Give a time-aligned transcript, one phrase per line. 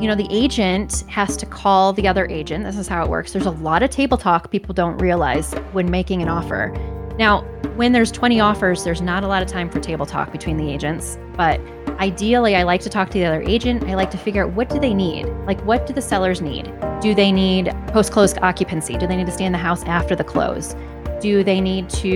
[0.00, 2.64] you know, the agent has to call the other agent.
[2.64, 3.32] This is how it works.
[3.32, 6.72] There's a lot of table talk people don't realize when making an offer.
[7.18, 7.42] Now,
[7.76, 10.72] when there's 20 offers, there's not a lot of time for table talk between the
[10.72, 11.60] agents, but
[11.98, 13.84] ideally I like to talk to the other agent.
[13.84, 15.26] I like to figure out what do they need?
[15.44, 16.72] Like what do the sellers need?
[17.02, 18.96] Do they need post-close occupancy?
[18.96, 20.74] Do they need to stay in the house after the close?
[21.20, 22.08] Do they need to,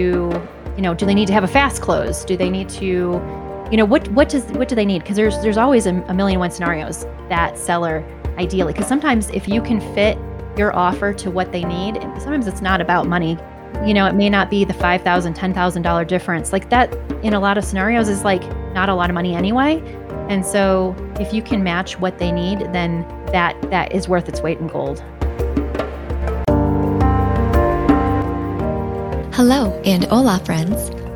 [0.74, 2.24] you know, do they need to have a fast close?
[2.24, 3.20] Do they need to
[3.70, 5.02] you know what what does what do they need?
[5.02, 8.04] Because there's there's always a, a million one scenarios that seller
[8.38, 10.18] ideally because sometimes if you can fit
[10.56, 13.38] your offer to what they need sometimes it's not about money
[13.84, 16.52] you know it may not be the $5000 $10000 difference.
[16.52, 16.92] Like that
[17.24, 18.42] in a lot of scenarios is like
[18.74, 19.80] not a lot of money anyway.
[20.28, 24.42] And so if you can match what they need then that that is worth its
[24.42, 25.00] weight in gold.
[29.34, 31.03] Hello and hola friends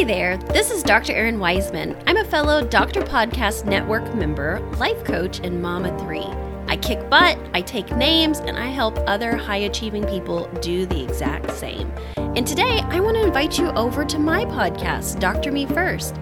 [0.00, 1.12] Hey there, this is Dr.
[1.12, 1.94] Erin Wiseman.
[2.06, 6.24] I'm a fellow Doctor Podcast Network member, life coach, and mama three.
[6.68, 11.04] I kick butt, I take names, and I help other high achieving people do the
[11.04, 11.92] exact same.
[12.36, 15.50] And today, I want to invite you over to my podcast, Dr.
[15.50, 16.14] Me First.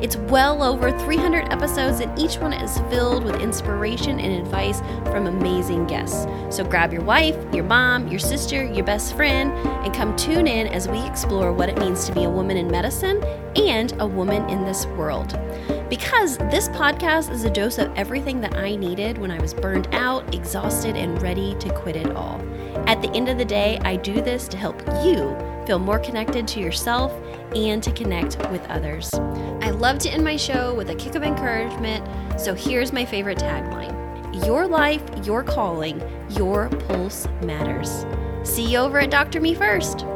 [0.00, 5.26] It's well over 300 episodes, and each one is filled with inspiration and advice from
[5.26, 6.24] amazing guests.
[6.50, 9.50] So grab your wife, your mom, your sister, your best friend,
[9.84, 12.70] and come tune in as we explore what it means to be a woman in
[12.70, 13.20] medicine
[13.56, 15.36] and a woman in this world.
[15.90, 19.88] Because this podcast is a dose of everything that I needed when I was burned
[19.92, 22.40] out, exhausted, and ready to quit it all.
[22.86, 26.46] At the end of the day, I do this to help you feel more connected
[26.48, 27.12] to yourself
[27.54, 29.12] and to connect with others.
[29.14, 32.06] I love to end my show with a kick of encouragement,
[32.40, 36.00] so here's my favorite tagline Your life, your calling,
[36.30, 38.06] your pulse matters.
[38.44, 39.40] See you over at Dr.
[39.40, 40.06] Me First.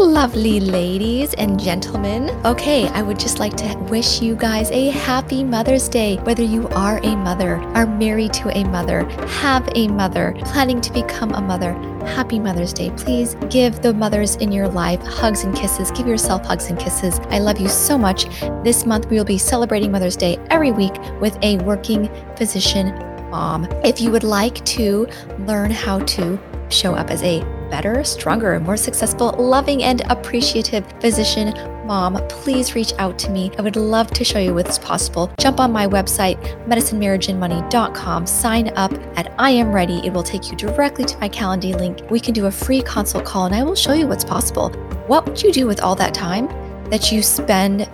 [0.00, 2.30] Lovely ladies and gentlemen.
[2.46, 6.16] Okay, I would just like to wish you guys a happy Mother's Day.
[6.18, 10.92] Whether you are a mother, are married to a mother, have a mother, planning to
[10.92, 11.72] become a mother,
[12.06, 12.90] happy Mother's Day.
[12.96, 15.90] Please give the mothers in your life hugs and kisses.
[15.90, 17.18] Give yourself hugs and kisses.
[17.30, 18.26] I love you so much.
[18.62, 22.96] This month, we will be celebrating Mother's Day every week with a working physician
[23.30, 23.64] mom.
[23.84, 25.06] If you would like to
[25.40, 26.38] learn how to
[26.70, 31.52] show up as a better, stronger, more successful, loving, and appreciative physician
[31.88, 33.50] mom, please reach out to me.
[33.58, 35.32] I would love to show you what's possible.
[35.40, 40.06] Jump on my website, medicinemarriageandmoney.com, sign up at I am ready.
[40.06, 42.02] It will take you directly to my calendar link.
[42.10, 44.68] We can do a free consult call and I will show you what's possible.
[45.06, 46.46] What would you do with all that time
[46.90, 47.88] that you spend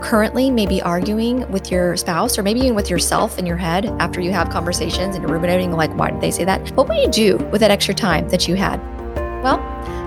[0.00, 4.20] currently maybe arguing with your spouse or maybe even with yourself in your head after
[4.20, 7.08] you have conversations and you're ruminating like why did they say that what would you
[7.10, 8.78] do with that extra time that you had
[9.42, 9.58] well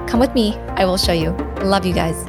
[0.07, 1.29] come with me i will show you
[1.63, 2.25] love you guys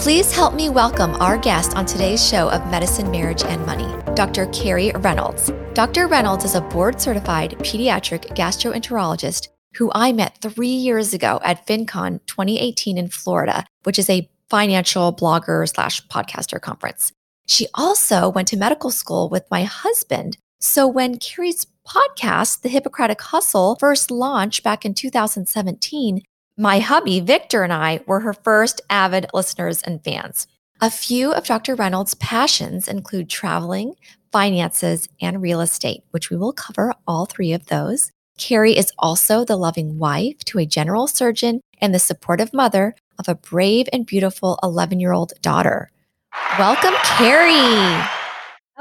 [0.00, 4.46] Please help me welcome our guest on today's show of Medicine, Marriage, and Money, Dr.
[4.46, 5.52] Carrie Reynolds.
[5.74, 6.06] Dr.
[6.06, 12.20] Reynolds is a board certified pediatric gastroenterologist who I met three years ago at FinCon
[12.26, 17.12] 2018 in Florida, which is a financial blogger slash podcaster conference.
[17.46, 20.36] She also went to medical school with my husband.
[20.60, 26.22] So when Carrie's podcast, The Hippocratic Hustle, first launched back in 2017,
[26.56, 30.46] my hubby, Victor, and I were her first avid listeners and fans.
[30.80, 31.74] A few of Dr.
[31.74, 33.94] Reynolds' passions include traveling,
[34.32, 38.12] finances, and real estate, which we will cover all three of those.
[38.40, 43.28] Carrie is also the loving wife to a general surgeon and the supportive mother of
[43.28, 45.90] a brave and beautiful 11 year old daughter.
[46.58, 48.02] Welcome, Carrie.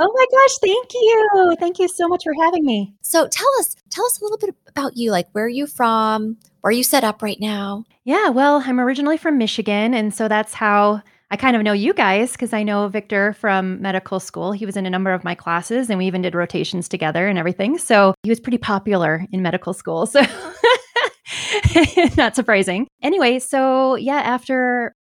[0.01, 1.55] Oh my gosh, thank you.
[1.59, 2.93] Thank you so much for having me.
[3.01, 5.11] So tell us, tell us a little bit about you.
[5.11, 6.37] Like where are you from?
[6.61, 7.83] Where are you set up right now?
[8.05, 11.93] Yeah, well, I'm originally from Michigan, and so that's how I kind of know you
[11.93, 14.51] guys because I know Victor from medical school.
[14.51, 17.37] He was in a number of my classes and we even did rotations together and
[17.37, 17.77] everything.
[17.77, 20.07] So he was pretty popular in medical school.
[20.07, 20.21] So
[22.17, 22.87] not surprising.
[23.03, 24.95] Anyway, so yeah, after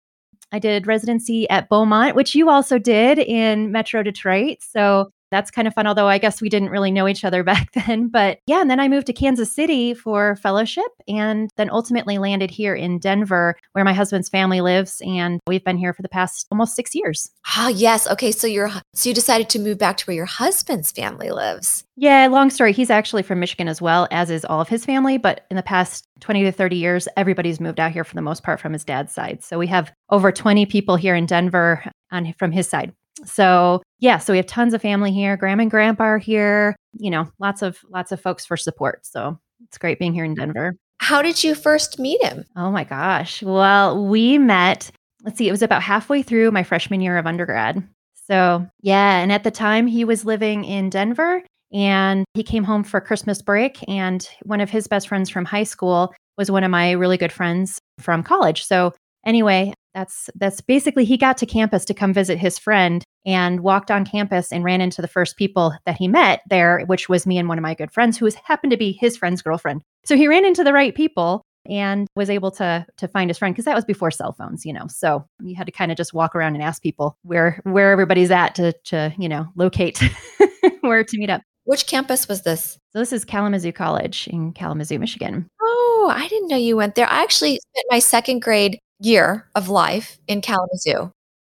[0.53, 4.59] I did residency at Beaumont, which you also did in Metro Detroit.
[4.61, 5.87] So that's kind of fun.
[5.87, 8.09] Although I guess we didn't really know each other back then.
[8.09, 12.51] But yeah, and then I moved to Kansas City for fellowship and then ultimately landed
[12.51, 15.03] here in Denver where my husband's family lives.
[15.05, 17.31] And we've been here for the past almost six years.
[17.47, 18.07] Ah, yes.
[18.09, 18.33] Okay.
[18.33, 21.85] So you're so you decided to move back to where your husband's family lives.
[22.01, 22.73] Yeah, long story.
[22.73, 25.19] He's actually from Michigan as well, as is all of his family.
[25.19, 28.45] But in the past 20 to 30 years, everybody's moved out here for the most
[28.45, 29.43] part from his dad's side.
[29.43, 32.93] So we have over 20 people here in Denver on from his side.
[33.25, 35.37] So yeah, so we have tons of family here.
[35.37, 36.77] Grandma and grandpa are here.
[36.99, 39.07] You know, lots of lots of folks for support.
[39.07, 40.77] So it's great being here in Denver.
[41.01, 42.45] How did you first meet him?
[42.57, 43.43] Oh my gosh.
[43.43, 44.91] Well, we met,
[45.25, 47.83] let's see, it was about halfway through my freshman year of undergrad.
[48.15, 49.21] So, yeah.
[49.21, 51.43] And at the time, he was living in Denver
[51.73, 53.79] and he came home for Christmas break.
[53.89, 57.33] And one of his best friends from high school was one of my really good
[57.33, 58.65] friends from college.
[58.65, 58.93] So,
[59.25, 63.91] anyway, that's that's basically he got to campus to come visit his friend and walked
[63.91, 67.37] on campus and ran into the first people that he met there, which was me
[67.37, 69.83] and one of my good friends who was happened to be his friend's girlfriend.
[70.05, 73.53] So he ran into the right people and was able to to find his friend
[73.53, 74.87] because that was before cell phones, you know.
[74.89, 78.31] So you had to kind of just walk around and ask people where where everybody's
[78.31, 80.01] at to to you know locate
[80.83, 81.43] where to meet up.
[81.65, 82.79] Which campus was this?
[82.93, 85.49] So this is Kalamazoo College in Kalamazoo, Michigan.
[85.61, 87.11] Oh, I didn't know you went there.
[87.11, 91.13] I actually spent my second grade year of life in Kalamazoo.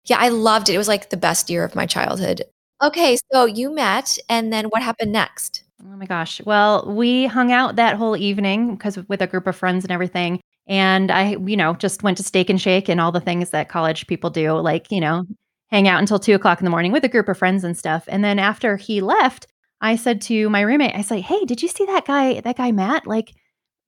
[0.06, 0.76] Yeah, I loved it.
[0.76, 2.44] It was like the best year of my childhood.
[2.82, 5.64] Okay, so you met, and then what happened next?
[5.84, 6.42] Oh my gosh.
[6.46, 10.42] Well, we hung out that whole evening because with a group of friends and everything.
[10.68, 13.70] And I, you know, just went to Steak and Shake and all the things that
[13.70, 15.26] college people do, like, you know,
[15.70, 18.04] hang out until two o'clock in the morning with a group of friends and stuff.
[18.08, 19.48] And then after he left,
[19.82, 22.72] I said to my roommate, I said, Hey, did you see that guy, that guy,
[22.72, 23.08] Matt?
[23.08, 23.34] Like,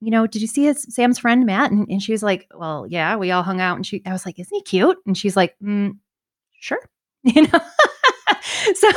[0.00, 1.70] you know, did you see his Sam's friend Matt?
[1.72, 3.76] And, and she was like, Well, yeah, we all hung out.
[3.76, 4.98] And she, I was like, Isn't he cute?
[5.06, 5.96] And she's like, mm,
[6.60, 6.80] Sure.
[7.24, 7.60] You know?
[8.74, 8.90] so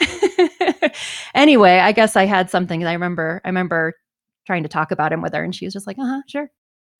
[1.34, 2.84] anyway, I guess I had something.
[2.84, 3.94] I remember, I remember
[4.46, 6.50] trying to talk about him with her, and she was just like, "Uh huh, sure."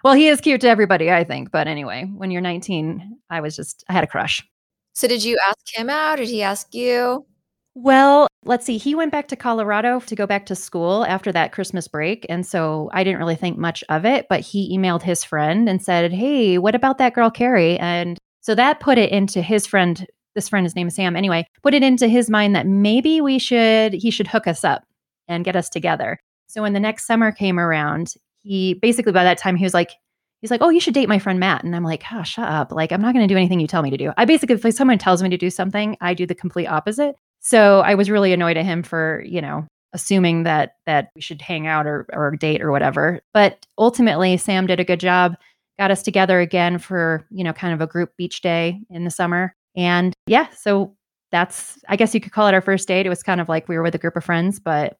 [0.02, 1.50] Well, he is cute to everybody, I think.
[1.50, 4.42] But anyway, when you're 19, I was just, I had a crush.
[4.92, 6.16] So did you ask him out?
[6.16, 7.26] Did he ask you?
[7.74, 8.78] Well, let's see.
[8.78, 12.24] He went back to Colorado to go back to school after that Christmas break.
[12.28, 15.82] And so I didn't really think much of it, but he emailed his friend and
[15.82, 17.76] said, Hey, what about that girl, Carrie?
[17.78, 20.06] And so that put it into his friend,
[20.36, 23.40] this friend, his name is Sam anyway, put it into his mind that maybe we
[23.40, 24.84] should, he should hook us up
[25.26, 26.18] and get us together.
[26.46, 29.90] So when the next summer came around, he basically by that time he was like,
[30.40, 31.64] he's like, oh, you should date my friend Matt.
[31.64, 32.70] And I'm like, oh, shut up.
[32.70, 34.12] Like, I'm not going to do anything you tell me to do.
[34.18, 37.16] I basically, if someone tells me to do something, I do the complete opposite.
[37.44, 41.42] So I was really annoyed at him for, you know, assuming that that we should
[41.42, 43.20] hang out or or date or whatever.
[43.34, 45.36] But ultimately, Sam did a good job,
[45.78, 49.10] got us together again for, you know, kind of a group beach day in the
[49.10, 49.54] summer.
[49.76, 50.96] And yeah, so
[51.30, 53.04] that's I guess you could call it our first date.
[53.04, 54.96] It was kind of like we were with a group of friends, but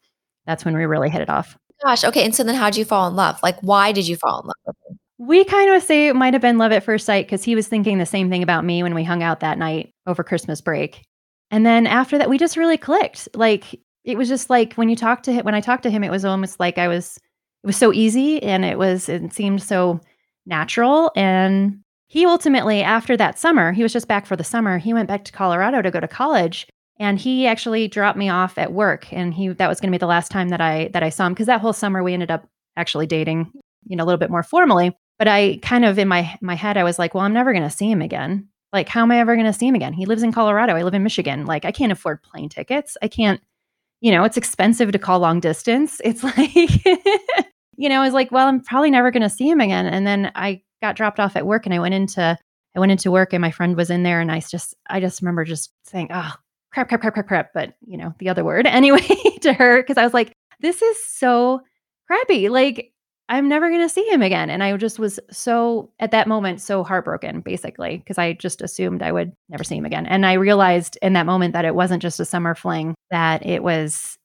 [0.47, 1.57] that's when we really hit it off.
[1.83, 2.25] Gosh, okay.
[2.25, 3.43] And so then how did you fall in love?
[3.43, 4.77] Like why did you fall in love?
[5.17, 7.69] We kind of say it might have been love at first sight because he was
[7.69, 11.05] thinking the same thing about me when we hung out that night over Christmas break.
[11.51, 13.29] And then after that, we just really clicked.
[13.35, 16.05] Like it was just like when you talk to him, when I talked to him,
[16.05, 17.17] it was almost like I was,
[17.63, 20.01] it was so easy and it was, it seemed so
[20.47, 21.11] natural.
[21.17, 24.79] And he ultimately, after that summer, he was just back for the summer.
[24.79, 26.67] He went back to Colorado to go to college.
[27.01, 29.13] And he actually dropped me off at work.
[29.13, 31.27] And he, that was going to be the last time that I, that I saw
[31.27, 31.35] him.
[31.35, 33.51] Cause that whole summer we ended up actually dating,
[33.87, 34.97] you know, a little bit more formally.
[35.19, 37.65] But I kind of in my, my head, I was like, well, I'm never going
[37.65, 38.49] to see him again.
[38.75, 39.93] Like, how am I ever going to see him again?
[39.93, 40.75] He lives in Colorado.
[40.75, 41.47] I live in Michigan.
[41.47, 42.97] Like, I can't afford plane tickets.
[43.01, 43.41] I can't,
[44.01, 46.01] you know, it's expensive to call long distance.
[46.05, 46.85] It's like,
[47.77, 49.87] you know, I was like, well, I'm probably never going to see him again.
[49.87, 52.37] And then I got dropped off at work and I went into,
[52.75, 55.23] I went into work and my friend was in there and I just, I just
[55.23, 56.33] remember just saying, oh,
[56.73, 57.53] crap, crap, crap, crap, crap.
[57.55, 59.07] But, you know, the other word anyway
[59.43, 61.61] to her, because I was like, this is so
[62.09, 62.49] crappy.
[62.49, 62.93] Like,
[63.29, 64.51] I'm never going to see him again.
[64.51, 69.03] And I just was so, at that moment, so heartbroken, basically, because I just assumed
[69.03, 70.07] I would never see him again.
[70.07, 73.63] And I realized in that moment that it wasn't just a summer fling, that it
[73.63, 74.19] was,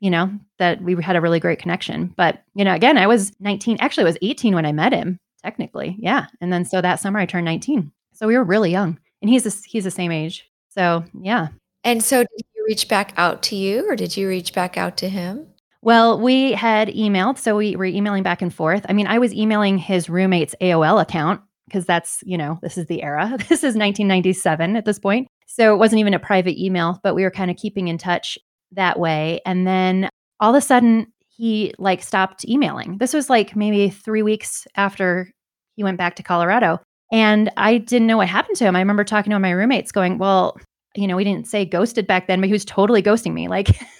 [0.00, 2.12] you know, that we had a really great connection.
[2.16, 5.18] But, you know, again, I was 19, actually, I was 18 when I met him,
[5.44, 5.96] technically.
[6.00, 6.26] Yeah.
[6.40, 7.92] And then so that summer I turned 19.
[8.12, 8.98] So we were really young.
[9.22, 10.50] And he's, a, he's the same age.
[10.70, 11.48] So, yeah.
[11.84, 14.96] And so did he reach back out to you or did you reach back out
[14.98, 15.46] to him?
[15.82, 18.84] Well, we had emailed, so we were emailing back and forth.
[18.88, 22.86] I mean, I was emailing his roommate's AOL account because that's, you know, this is
[22.86, 23.30] the era.
[23.48, 25.28] This is 1997 at this point.
[25.46, 28.38] So it wasn't even a private email, but we were kind of keeping in touch
[28.72, 29.40] that way.
[29.46, 30.08] And then
[30.38, 32.98] all of a sudden, he like stopped emailing.
[32.98, 35.30] This was like maybe three weeks after
[35.76, 36.80] he went back to Colorado.
[37.10, 38.76] And I didn't know what happened to him.
[38.76, 40.58] I remember talking to my roommates going, Well,
[40.94, 43.48] you know, we didn't say ghosted back then, but he was totally ghosting me.
[43.48, 43.68] Like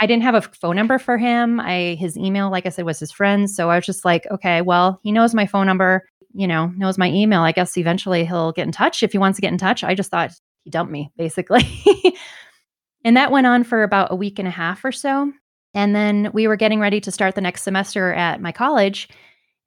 [0.00, 1.60] I didn't have a phone number for him.
[1.60, 3.54] I his email, like I said, was his friend's.
[3.54, 6.98] So I was just like, okay, well, he knows my phone number, you know, knows
[6.98, 7.40] my email.
[7.40, 9.82] I guess eventually he'll get in touch if he wants to get in touch.
[9.82, 10.32] I just thought
[10.64, 11.66] he dumped me, basically.
[13.04, 15.32] and that went on for about a week and a half or so.
[15.74, 19.08] And then we were getting ready to start the next semester at my college.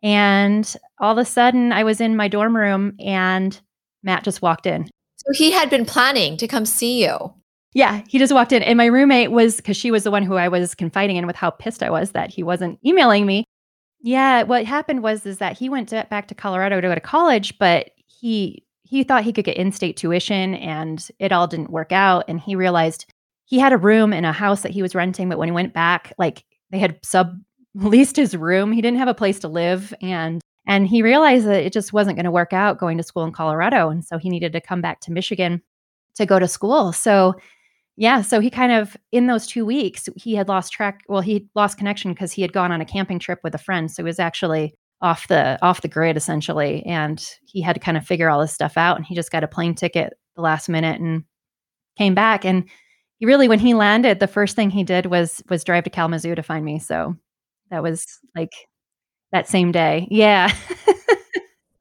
[0.04, 3.60] And all of a sudden, I was in my dorm room and
[4.04, 4.90] Matt just walked in.
[5.18, 7.34] So he had been planning to come see you.
[7.74, 8.64] Yeah, he just walked in.
[8.64, 11.36] And my roommate was, because she was the one who I was confiding in with
[11.36, 13.46] how pissed I was that he wasn't emailing me.
[14.02, 17.02] Yeah, what happened was is that he went to, back to Colorado to go to
[17.02, 21.94] college, but he he thought he could get in-state tuition and it all didn't work
[21.94, 22.26] out.
[22.28, 23.06] And he realized
[23.46, 25.74] he had a room in a house that he was renting but when he went
[25.74, 27.40] back like they had sub
[27.74, 28.74] leased his room.
[28.74, 29.94] He didn't have a place to live.
[30.02, 33.24] And and he realized that it just wasn't going to work out going to school
[33.24, 33.90] in Colorado.
[33.90, 35.62] And so he needed to come back to Michigan
[36.16, 36.92] to go to school.
[36.92, 37.36] So
[37.98, 41.48] yeah so he kind of in those 2 weeks he had lost track well he
[41.56, 44.08] lost connection because he had gone on a camping trip with a friend so he
[44.08, 48.30] was actually off the off the grid essentially and he had to kind of figure
[48.30, 51.24] all this stuff out and he just got a plane ticket the last minute and
[51.98, 52.70] came back and
[53.18, 56.36] he really when he landed the first thing he did was was drive to Kalamazoo
[56.36, 57.16] to find me so
[57.72, 58.06] that was
[58.36, 58.52] like
[59.32, 60.08] that same day.
[60.12, 60.54] Yeah.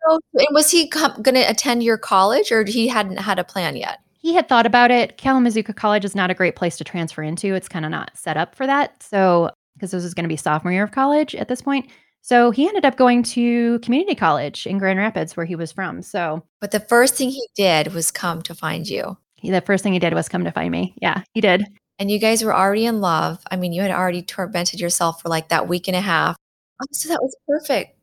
[0.09, 3.45] So, and was he com- going to attend your college or he hadn't had a
[3.45, 6.85] plan yet he had thought about it Kalamazoo College is not a great place to
[6.85, 10.25] transfer into it's kind of not set up for that so because this was going
[10.25, 11.91] to be sophomore year of college at this point
[12.23, 16.03] so he ended up going to community college in Grand Rapids, where he was from.
[16.03, 19.17] So, but the first thing he did was come to find you.
[19.37, 20.95] He, the first thing he did was come to find me.
[21.01, 21.65] Yeah, he did.
[21.99, 23.43] And you guys were already in love.
[23.51, 26.37] I mean, you had already tormented yourself for like that week and a half.
[26.83, 27.97] Oh, so that was perfect.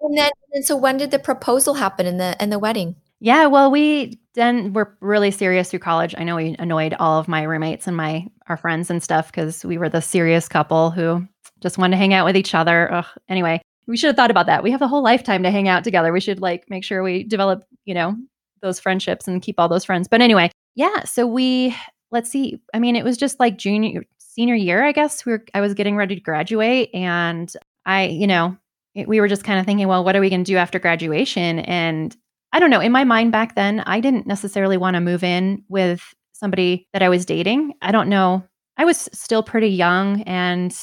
[0.00, 2.96] And then, and so when did the proposal happen in the in the wedding?
[3.20, 6.14] Yeah, well, we then were really serious through college.
[6.18, 9.64] I know we annoyed all of my roommates and my our friends and stuff because
[9.64, 11.26] we were the serious couple who
[11.60, 12.92] just wanted to hang out with each other.
[12.92, 13.06] Ugh.
[13.28, 14.62] Anyway, we should have thought about that.
[14.62, 16.12] We have a whole lifetime to hang out together.
[16.12, 18.16] We should like make sure we develop, you know,
[18.60, 20.08] those friendships and keep all those friends.
[20.08, 21.04] But anyway, yeah.
[21.04, 21.74] So we
[22.10, 22.60] let's see.
[22.74, 25.24] I mean, it was just like junior senior year, I guess.
[25.24, 27.50] We were I was getting ready to graduate and
[27.86, 28.56] I, you know,
[28.94, 31.60] we were just kind of thinking, well, what are we going to do after graduation?
[31.60, 32.14] And
[32.56, 32.80] I don't know.
[32.80, 37.02] In my mind back then, I didn't necessarily want to move in with somebody that
[37.02, 37.74] I was dating.
[37.82, 38.42] I don't know.
[38.78, 40.74] I was still pretty young and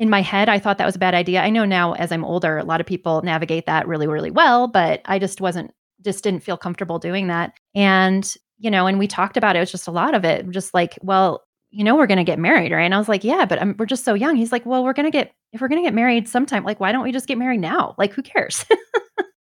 [0.00, 1.40] in my head, I thought that was a bad idea.
[1.40, 4.66] I know now as I'm older, a lot of people navigate that really, really well,
[4.66, 5.70] but I just wasn't,
[6.04, 7.52] just didn't feel comfortable doing that.
[7.72, 10.50] And, you know, and we talked about it, it was just a lot of it,
[10.50, 12.82] just like, well, you know, we're going to get married, right?
[12.82, 14.34] And I was like, yeah, but I'm, we're just so young.
[14.34, 16.80] He's like, well, we're going to get, if we're going to get married sometime, like,
[16.80, 17.94] why don't we just get married now?
[17.96, 18.66] Like, who cares?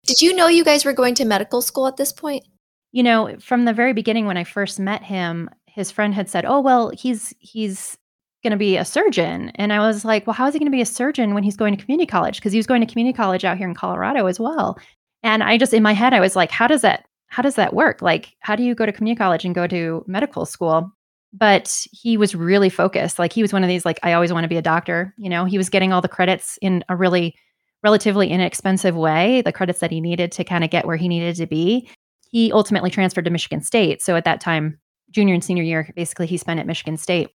[0.06, 2.44] Did you know you guys were going to medical school at this point?
[2.92, 6.46] You know, from the very beginning when I first met him, his friend had said,
[6.46, 7.98] "Oh, well, he's he's
[8.46, 9.50] going to be a surgeon.
[9.56, 11.56] And I was like, well, how is he going to be a surgeon when he's
[11.56, 12.36] going to community college?
[12.36, 14.78] Because he was going to community college out here in Colorado as well.
[15.24, 17.74] And I just, in my head, I was like, how does that, how does that
[17.74, 18.02] work?
[18.02, 20.92] Like, how do you go to community college and go to medical school?
[21.32, 23.18] But he was really focused.
[23.18, 25.12] Like, he was one of these, like, I always want to be a doctor.
[25.18, 27.34] You know, he was getting all the credits in a really
[27.86, 31.36] relatively inexpensive way, the credits that he needed to kind of get where he needed
[31.36, 31.88] to be.
[32.28, 34.02] He ultimately transferred to Michigan State.
[34.02, 34.80] So at that time,
[35.12, 37.30] junior and senior year, basically, he spent at Michigan State.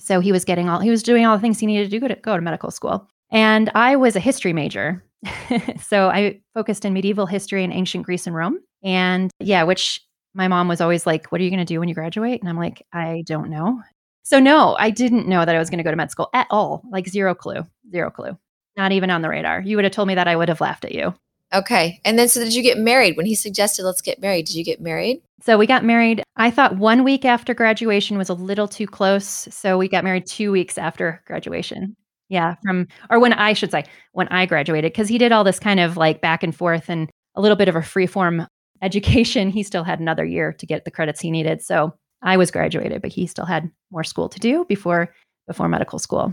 [0.00, 2.08] So he was getting all he was doing all the things he needed to do
[2.08, 3.08] to go to medical school.
[3.30, 5.04] And I was a history major.
[5.80, 8.58] so I focused in medieval history and ancient Greece and Rome.
[8.82, 10.04] And yeah, which
[10.34, 12.40] my mom was always like, What are you going to do when you graduate?
[12.40, 13.80] And I'm like, I don't know.
[14.24, 16.48] So no, I didn't know that I was going to go to med school at
[16.50, 16.82] all.
[16.90, 18.36] Like zero clue, zero clue.
[18.76, 19.60] Not even on the radar.
[19.60, 21.14] You would have told me that I would have laughed at you.
[21.54, 22.00] Okay.
[22.04, 24.46] And then so did you get married when he suggested let's get married?
[24.46, 25.22] Did you get married?
[25.42, 26.22] So we got married.
[26.36, 29.48] I thought one week after graduation was a little too close.
[29.50, 31.96] So we got married two weeks after graduation.
[32.28, 32.54] Yeah.
[32.64, 35.80] From, or when I should say, when I graduated, because he did all this kind
[35.80, 38.46] of like back and forth and a little bit of a free form
[38.82, 39.50] education.
[39.50, 41.60] He still had another year to get the credits he needed.
[41.60, 45.12] So I was graduated, but he still had more school to do before
[45.46, 46.32] before medical school.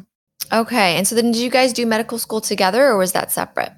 [0.51, 0.95] Okay.
[0.95, 3.71] And so then did you guys do medical school together or was that separate?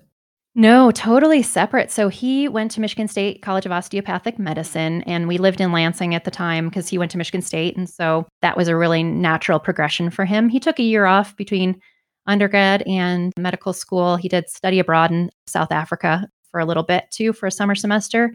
[0.53, 1.91] No, totally separate.
[1.91, 6.13] So he went to Michigan State College of Osteopathic Medicine, and we lived in Lansing
[6.13, 7.77] at the time because he went to Michigan State.
[7.77, 10.49] And so that was a really natural progression for him.
[10.49, 11.79] He took a year off between
[12.27, 14.17] undergrad and medical school.
[14.17, 17.73] He did study abroad in South Africa for a little bit too, for a summer
[17.73, 18.33] semester.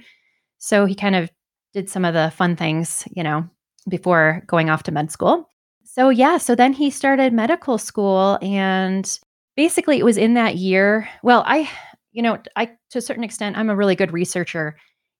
[0.56, 1.30] So he kind of
[1.74, 3.46] did some of the fun things, you know,
[3.90, 5.50] before going off to med school.
[5.96, 9.18] So, yeah, so then he started medical school and
[9.56, 11.66] basically it was in that year well i
[12.12, 14.76] you know, I to a certain extent, I'm a really good researcher.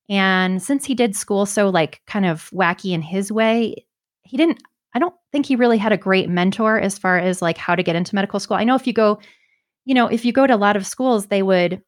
[0.09, 3.87] And since he did school so like kind of wacky in his way,
[4.23, 4.63] he didn't
[4.95, 7.83] I don't think he really had a great mentor as far as like how to
[7.83, 8.57] get into medical school.
[8.57, 9.19] I know if you go,
[9.85, 11.83] you know, if you go to a lot of schools, they would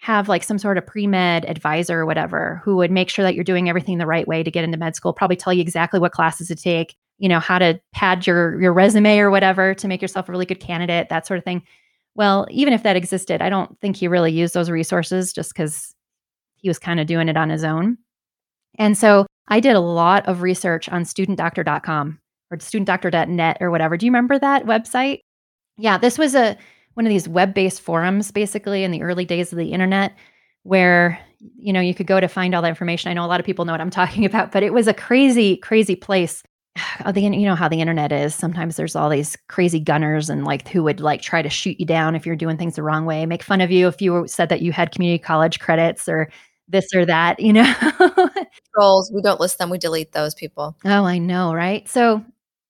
[0.00, 3.44] have like some sort of pre-med advisor or whatever who would make sure that you're
[3.44, 6.12] doing everything the right way to get into med school, probably tell you exactly what
[6.12, 10.00] classes to take, you know, how to pad your your resume or whatever to make
[10.02, 11.62] yourself a really good candidate, that sort of thing.
[12.14, 15.94] Well, even if that existed, I don't think he really used those resources just cuz
[16.56, 17.98] he was kind of doing it on his own.
[18.78, 22.18] And so I did a lot of research on studentdoctor.com
[22.50, 23.96] or studentdoctor.net or whatever.
[23.96, 25.20] Do you remember that website?
[25.76, 26.56] Yeah, this was a
[26.94, 30.14] one of these web-based forums basically in the early days of the internet
[30.62, 31.18] where
[31.56, 33.10] you know you could go to find all that information.
[33.10, 34.94] I know a lot of people know what I'm talking about, but it was a
[34.94, 36.42] crazy crazy place.
[37.06, 38.34] Oh, the you know how the internet is.
[38.34, 41.86] Sometimes there's all these crazy gunners and like who would like try to shoot you
[41.86, 44.50] down if you're doing things the wrong way, make fun of you if you said
[44.50, 46.28] that you had community college credits or
[46.68, 47.74] this or that, you know.
[48.74, 50.76] Trolls, we don't list them, we delete those people.
[50.84, 51.88] Oh, I know, right?
[51.88, 52.22] So,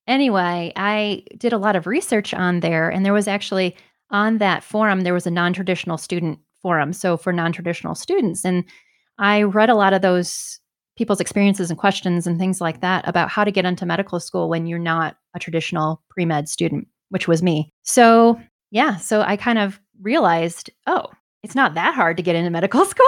[0.07, 3.77] anyway, I did a lot of research on there, and there was actually
[4.11, 6.93] on that forum, there was a non traditional student forum.
[6.93, 8.65] So, for non traditional students, and
[9.19, 10.60] I read a lot of those
[11.01, 14.51] people's experiences and questions and things like that about how to get into medical school
[14.51, 17.73] when you're not a traditional pre med student, which was me.
[17.85, 18.39] So,
[18.71, 21.07] yeah, so I kind of realized, oh,
[21.43, 23.07] it's not that hard to get into medical school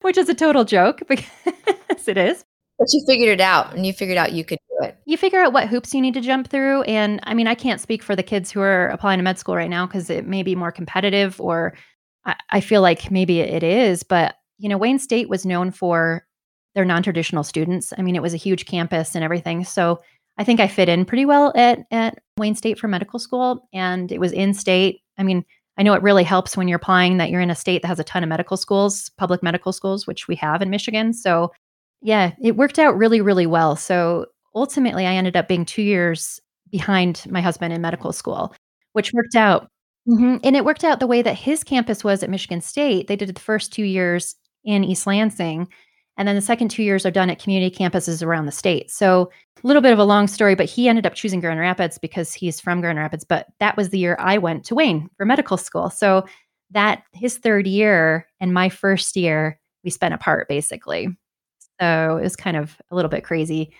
[0.00, 1.26] which is a total joke because
[2.08, 2.42] it is.
[2.78, 4.96] But you figured it out and you figured out you could do it.
[5.04, 6.82] You figure out what hoops you need to jump through.
[6.82, 9.54] And I mean, I can't speak for the kids who are applying to med school
[9.54, 11.74] right now because it may be more competitive or
[12.24, 14.02] I, I feel like maybe it is.
[14.02, 16.26] But, you know, Wayne State was known for
[16.74, 17.92] their non traditional students.
[17.96, 19.64] I mean, it was a huge campus and everything.
[19.64, 20.00] So
[20.36, 24.12] I think I fit in pretty well at, at Wayne State for medical school and
[24.12, 25.00] it was in state.
[25.18, 25.44] I mean,
[25.76, 28.00] I know it really helps when you're applying that you're in a state that has
[28.00, 31.12] a ton of medical schools, public medical schools, which we have in Michigan.
[31.12, 31.52] So,
[32.02, 33.76] yeah, it worked out really, really well.
[33.76, 38.54] So, ultimately, I ended up being two years behind my husband in medical school,
[38.92, 39.68] which worked out.
[40.08, 40.38] Mm-hmm.
[40.42, 43.06] And it worked out the way that his campus was at Michigan State.
[43.06, 44.34] They did the first two years
[44.64, 45.68] in East Lansing.
[46.16, 48.90] And then the second two years are done at community campuses around the state.
[48.90, 49.30] So
[49.62, 52.34] a little bit of a long story, but he ended up choosing Grand Rapids because
[52.34, 53.24] he's from Grand Rapids.
[53.24, 55.90] But that was the year I went to Wayne for medical school.
[55.90, 56.26] So
[56.70, 61.08] that his third year and my first year, we spent apart basically.
[61.80, 63.72] So it was kind of a little bit crazy.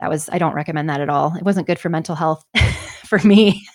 [0.00, 1.34] That was, I don't recommend that at all.
[1.34, 2.44] It wasn't good for mental health
[3.06, 3.66] for me.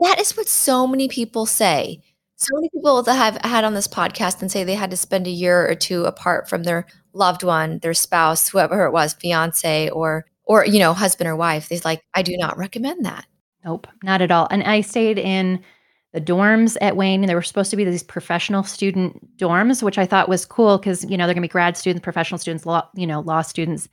[0.00, 2.02] That is what so many people say.
[2.44, 5.26] So many people that have had on this podcast and say they had to spend
[5.26, 9.88] a year or two apart from their loved one, their spouse, whoever it was, fiance
[9.90, 11.70] or or you know, husband or wife.
[11.70, 13.24] They're like, I do not recommend that.
[13.64, 14.46] Nope, not at all.
[14.50, 15.64] And I stayed in
[16.12, 19.96] the dorms at Wayne, and there were supposed to be these professional student dorms, which
[19.96, 22.86] I thought was cool because you know they're gonna be grad students, professional students, law,
[22.94, 23.88] you know, law students,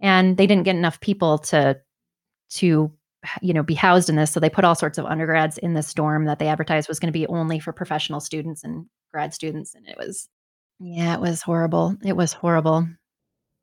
[0.00, 1.80] and they didn't get enough people to
[2.48, 2.90] to
[3.42, 5.92] you know be housed in this, so they put all sorts of undergrads in this
[5.94, 9.74] dorm that they advertised was going to be only for professional students and grad students,
[9.74, 10.28] and it was
[10.78, 11.96] yeah, it was horrible.
[12.04, 12.86] It was horrible.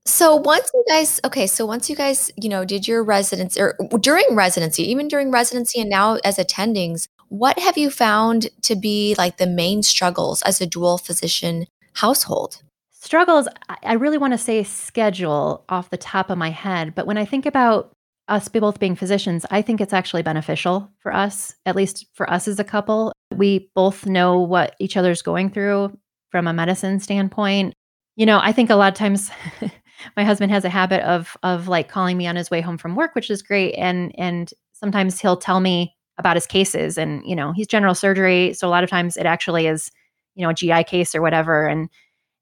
[0.06, 3.78] So once you guys okay, so once you guys, you know, did your residence or
[4.00, 9.16] during residency, even during residency and now as attendings, what have you found to be
[9.18, 12.62] like the main struggles as a dual physician household?
[12.92, 13.48] Struggles,
[13.84, 17.26] I really want to say schedule off the top of my head, but when I
[17.26, 17.93] think about
[18.28, 22.48] us both being physicians, I think it's actually beneficial for us, at least for us
[22.48, 23.12] as a couple.
[23.36, 25.98] We both know what each other's going through
[26.30, 27.74] from a medicine standpoint.
[28.16, 29.30] You know, I think a lot of times
[30.18, 32.96] my husband has a habit of of like calling me on his way home from
[32.96, 33.74] work, which is great.
[33.74, 36.98] And and sometimes he'll tell me about his cases.
[36.98, 38.54] And, you know, he's general surgery.
[38.54, 39.92] So a lot of times it actually is,
[40.36, 41.68] you know, a GI case or whatever.
[41.68, 41.90] And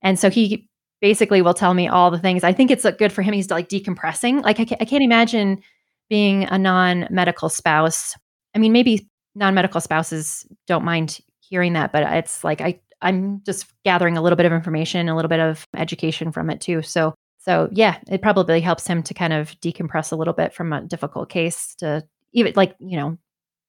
[0.02, 0.67] and so he
[1.02, 2.44] basically will tell me all the things.
[2.44, 3.34] I think it's good for him.
[3.34, 4.44] He's like decompressing.
[4.44, 5.62] Like I can't, I can't imagine
[6.10, 8.16] being a non-medical spouse.
[8.56, 13.66] I mean, maybe non-medical spouses don't mind hearing that, but it's like I I'm just
[13.84, 16.84] gathering a little bit of information, a little bit of education from it too.
[16.84, 20.72] So, so yeah, it probably helps him to kind of decompress a little bit from
[20.72, 23.18] a difficult case to even like, you know,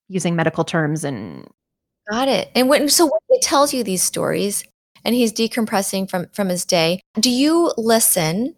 [0.09, 1.49] using medical terms and
[2.11, 2.51] Got it.
[2.55, 4.65] And when so when he tells you these stories
[5.05, 8.55] and he's decompressing from from his day, do you listen?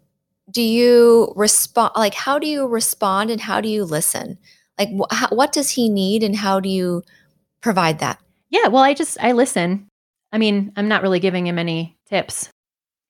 [0.51, 4.37] Do you respond like how do you respond and how do you listen?
[4.77, 7.03] Like wh- how, what does he need and how do you
[7.61, 8.19] provide that?
[8.49, 9.87] Yeah, well, I just I listen.
[10.31, 12.49] I mean, I'm not really giving him any tips.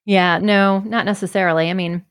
[0.06, 1.69] Yeah, no, not necessarily.
[1.69, 2.06] I mean,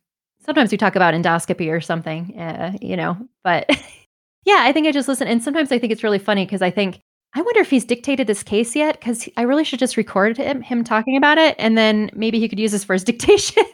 [0.44, 3.68] sometimes we talk about endoscopy or something, uh, you know, but
[4.44, 5.28] yeah, I think I just listen.
[5.28, 7.00] And sometimes I think it's really funny because I think
[7.34, 10.62] I wonder if he's dictated this case yet because I really should just record him,
[10.62, 13.64] him talking about it and then maybe he could use this for his dictation.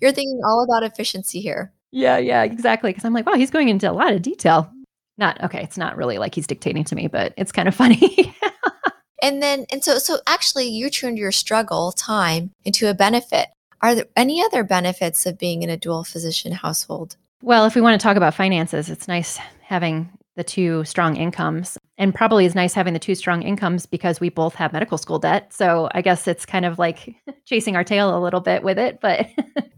[0.00, 1.72] You're thinking all about efficiency here.
[1.92, 2.90] Yeah, yeah, exactly.
[2.90, 4.72] Because I'm like, wow, he's going into a lot of detail.
[5.18, 5.62] Not okay.
[5.62, 8.34] It's not really like he's dictating to me, but it's kind of funny.
[9.22, 13.48] and then, and so, so actually, you turned your struggle time into a benefit.
[13.82, 17.16] Are there any other benefits of being in a dual physician household?
[17.42, 21.76] Well, if we want to talk about finances, it's nice having the two strong incomes.
[22.02, 25.20] And probably is nice having the two strong incomes because we both have medical school
[25.20, 25.52] debt.
[25.52, 29.00] So I guess it's kind of like chasing our tail a little bit with it,
[29.00, 29.28] but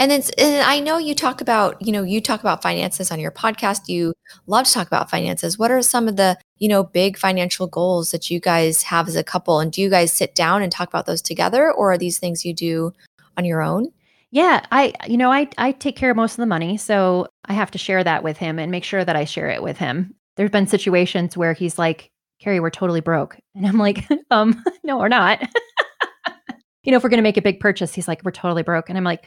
[0.00, 3.20] And then and I know you talk about, you know, you talk about finances on
[3.20, 3.86] your podcast.
[3.86, 4.14] You
[4.46, 5.58] love to talk about finances.
[5.58, 9.16] What are some of the, you know, big financial goals that you guys have as
[9.16, 9.60] a couple?
[9.60, 12.46] And do you guys sit down and talk about those together or are these things
[12.46, 12.94] you do
[13.36, 13.92] on your own?
[14.30, 17.52] Yeah, I you know, I I take care of most of the money, so I
[17.52, 20.14] have to share that with him and make sure that I share it with him.
[20.36, 24.98] There's been situations where he's like, "Carrie, we're totally broke." And I'm like, "Um, no,
[24.98, 25.40] we're not."
[26.84, 28.88] you know, if we're going to make a big purchase, he's like, "We're totally broke."
[28.88, 29.26] And I'm like,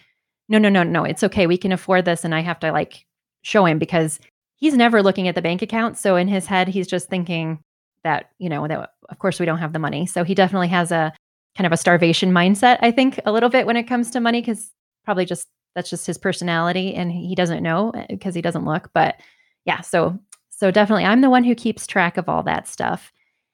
[0.50, 1.04] "No, no, no, no.
[1.04, 1.48] It's okay.
[1.48, 3.06] We can afford this." And I have to like
[3.44, 4.20] show him because
[4.56, 7.60] he's never looking at the bank account, so in his head he's just thinking
[8.04, 10.06] that, you know, that of course we don't have the money.
[10.06, 11.13] So he definitely has a
[11.58, 14.42] kind of a starvation mindset, I think, a little bit when it comes to money
[14.42, 14.72] cuz
[15.06, 18.89] probably just that's just his personality and he doesn't know because eh, he doesn't look
[18.94, 19.16] but
[19.66, 20.18] yeah so
[20.58, 23.12] so definitely i'm the one who keeps track of all that stuff.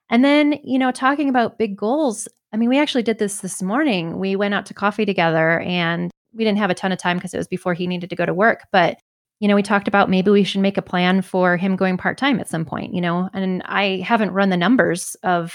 [0.10, 3.62] And then you know talking about big goals i mean we actually did this this
[3.62, 4.18] morning.
[4.20, 7.34] We went out to coffee together and we didn't have a ton of time because
[7.34, 9.00] it was before he needed to go to work but
[9.40, 12.40] you know we talked about maybe we should make a plan for him going part-time
[12.40, 13.30] at some point you know?
[13.34, 15.54] And i haven't run the numbers of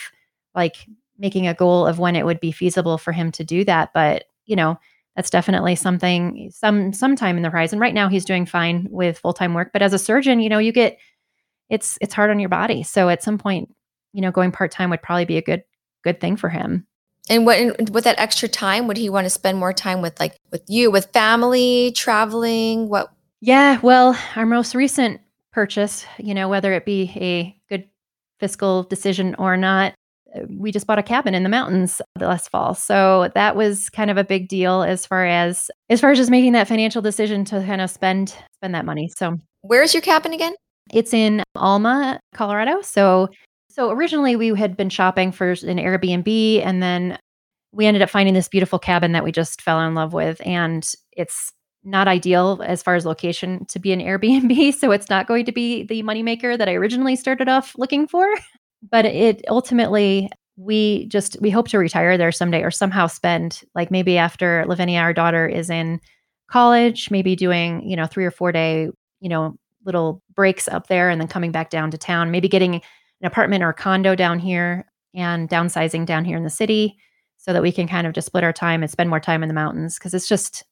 [0.54, 0.86] like
[1.18, 4.24] making a goal of when it would be feasible for him to do that but
[4.46, 4.78] you know
[5.16, 7.78] that's definitely something some sometime in the horizon.
[7.78, 10.72] Right now he's doing fine with full-time work, but as a surgeon, you know, you
[10.72, 10.98] get
[11.74, 12.82] it's it's hard on your body.
[12.82, 13.68] So at some point,
[14.12, 15.62] you know, going part-time would probably be a good
[16.02, 16.86] good thing for him.
[17.28, 20.36] And what with that extra time, would he want to spend more time with like
[20.52, 22.88] with you, with family, traveling?
[22.88, 23.10] What
[23.40, 25.20] Yeah, well, our most recent
[25.52, 27.88] purchase, you know, whether it be a good
[28.40, 29.94] fiscal decision or not,
[30.48, 32.74] we just bought a cabin in the mountains last fall.
[32.74, 36.30] So that was kind of a big deal as far as as far as just
[36.30, 39.08] making that financial decision to kind of spend spend that money.
[39.16, 40.54] So where's your cabin again?
[40.92, 42.80] It's in Alma, Colorado.
[42.82, 43.28] So
[43.70, 47.18] so originally we had been shopping for an Airbnb and then
[47.72, 50.88] we ended up finding this beautiful cabin that we just fell in love with and
[51.12, 51.50] it's
[51.82, 55.52] not ideal as far as location to be an Airbnb, so it's not going to
[55.52, 58.26] be the moneymaker that I originally started off looking for
[58.90, 63.90] but it ultimately we just we hope to retire there someday or somehow spend like
[63.90, 66.00] maybe after Lavinia, our daughter, is in
[66.50, 68.88] college, maybe doing, you know, three or four day,
[69.20, 72.76] you know, little breaks up there and then coming back down to town, maybe getting
[72.76, 72.82] an
[73.26, 76.96] apartment or a condo down here and downsizing down here in the city
[77.36, 79.48] so that we can kind of just split our time and spend more time in
[79.48, 80.64] the mountains because it's just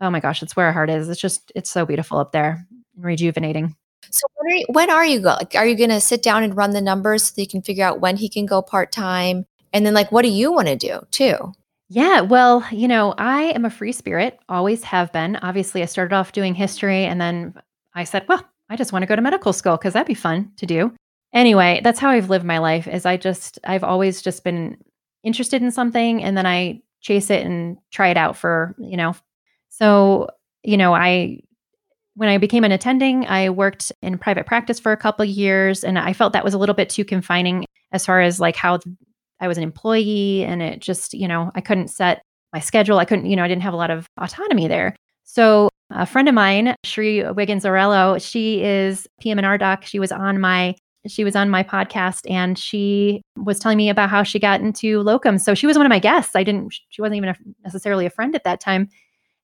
[0.00, 1.08] oh my gosh, it's where our heart is.
[1.08, 3.74] It's just it's so beautiful up there and rejuvenating.
[4.10, 5.28] So when are you, when are you go?
[5.30, 7.84] Like, are you going to sit down and run the numbers so you can figure
[7.84, 9.44] out when he can go part time?
[9.72, 11.52] And then, like, what do you want to do too?
[11.90, 15.36] Yeah, well, you know, I am a free spirit, always have been.
[15.36, 17.54] Obviously, I started off doing history and then
[17.98, 20.52] I said, well, I just want to go to medical school because that'd be fun
[20.56, 20.92] to do.
[21.34, 24.78] Anyway, that's how I've lived my life is I just I've always just been
[25.24, 29.14] interested in something and then I chase it and try it out for, you know.
[29.68, 30.28] So,
[30.62, 31.40] you know, I
[32.14, 35.98] when I became an attending, I worked in private practice for a couple years and
[35.98, 38.78] I felt that was a little bit too confining as far as like how
[39.40, 42.98] I was an employee and it just, you know, I couldn't set my schedule.
[42.98, 44.96] I couldn't, you know, I didn't have a lot of autonomy there.
[45.30, 49.84] So a friend of mine, Shri Wiggins Orello, she is PM&R doc.
[49.84, 50.74] She was on my
[51.06, 55.00] she was on my podcast and she was telling me about how she got into
[55.00, 55.38] locum.
[55.38, 56.34] So she was one of my guests.
[56.34, 58.88] I didn't she wasn't even a, necessarily a friend at that time.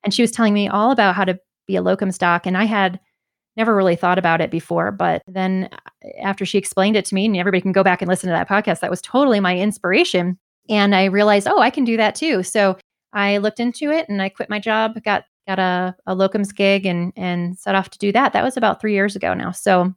[0.02, 2.46] And she was telling me all about how to be a locums doc.
[2.46, 2.98] And I had
[3.56, 4.90] never really thought about it before.
[4.90, 8.08] But then uh, after she explained it to me, and everybody can go back and
[8.08, 10.38] listen to that podcast, that was totally my inspiration.
[10.70, 12.42] And I realized, oh, I can do that too.
[12.42, 12.78] So
[13.12, 16.86] I looked into it and I quit my job, got got a, a locums gig
[16.86, 18.32] and and set off to do that.
[18.32, 19.52] That was about three years ago now.
[19.52, 19.94] So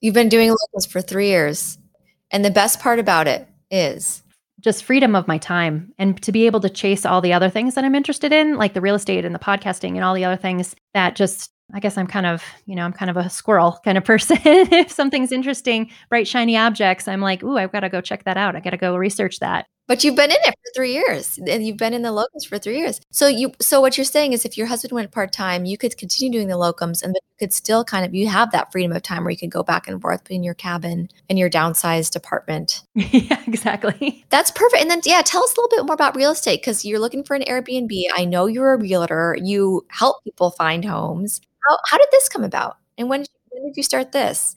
[0.00, 1.78] you've been doing locums for three years.
[2.30, 4.22] And the best part about it is
[4.60, 7.74] just freedom of my time and to be able to chase all the other things
[7.74, 10.36] that I'm interested in, like the real estate and the podcasting and all the other
[10.36, 13.78] things that just, I guess I'm kind of, you know, I'm kind of a squirrel
[13.84, 14.38] kind of person.
[14.44, 18.36] if something's interesting, bright, shiny objects, I'm like, ooh, I've got to go check that
[18.36, 18.56] out.
[18.56, 19.66] I got to go research that.
[19.86, 22.58] But you've been in it for three years, and you've been in the locums for
[22.58, 23.00] three years.
[23.12, 25.96] So you, so what you're saying is, if your husband went part time, you could
[25.96, 29.02] continue doing the locums, and you could still kind of you have that freedom of
[29.02, 32.82] time where you can go back and forth between your cabin and your downsized apartment.
[32.94, 34.24] yeah, exactly.
[34.30, 34.82] That's perfect.
[34.82, 37.22] And then, yeah, tell us a little bit more about real estate because you're looking
[37.22, 38.02] for an Airbnb.
[38.14, 39.36] I know you're a realtor.
[39.40, 41.40] You help people find homes.
[41.68, 42.76] How, how did this come about?
[42.98, 44.54] And when when did you start this?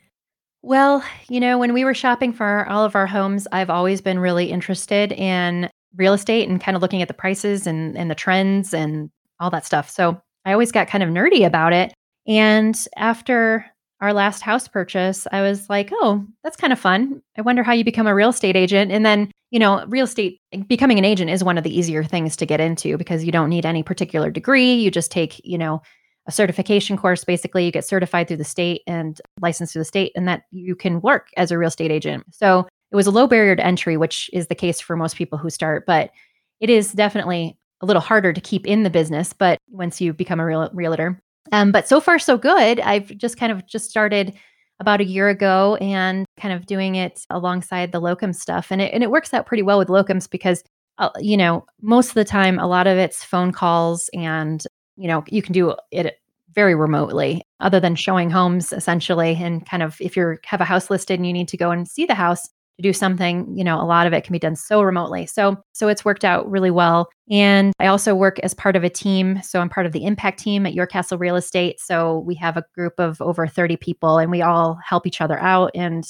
[0.62, 4.20] Well, you know, when we were shopping for all of our homes, I've always been
[4.20, 8.16] really interested in real estate and kind of looking at the prices and, and the
[8.16, 9.90] trends and all that stuff.
[9.90, 11.94] So I always got kind of nerdy about it.
[12.28, 13.66] And after
[14.02, 17.22] our last house purchase, I was like, oh, that's kind of fun.
[17.38, 18.92] I wonder how you become a real estate agent.
[18.92, 22.36] And then, you know, real estate, becoming an agent is one of the easier things
[22.38, 24.74] to get into because you don't need any particular degree.
[24.74, 25.82] You just take, you know,
[26.30, 27.24] a certification course.
[27.24, 30.76] Basically, you get certified through the state and licensed through the state, and that you
[30.76, 32.24] can work as a real estate agent.
[32.32, 35.40] So it was a low barrier to entry, which is the case for most people
[35.40, 36.12] who start, but
[36.60, 39.34] it is definitely a little harder to keep in the business.
[39.34, 41.20] But once you become a real realtor,
[41.52, 42.80] um, but so far so good.
[42.80, 44.36] I've just kind of just started
[44.80, 48.94] about a year ago and kind of doing it alongside the locum stuff, and it
[48.94, 50.64] and it works out pretty well with locums because
[51.00, 54.64] uh, you know most of the time a lot of it's phone calls and
[55.00, 56.20] you know, you can do it
[56.54, 60.90] very remotely other than showing homes essentially and kind of if you have a house
[60.90, 63.80] listed and you need to go and see the house to do something you know
[63.80, 65.26] a lot of it can be done so remotely.
[65.26, 67.10] So so it's worked out really well.
[67.30, 69.42] And i also work as part of a team.
[69.44, 71.80] So i'm part of the impact team at your castle real estate.
[71.80, 75.40] So we have a group of over 30 people and we all help each other
[75.40, 75.72] out.
[75.76, 76.04] And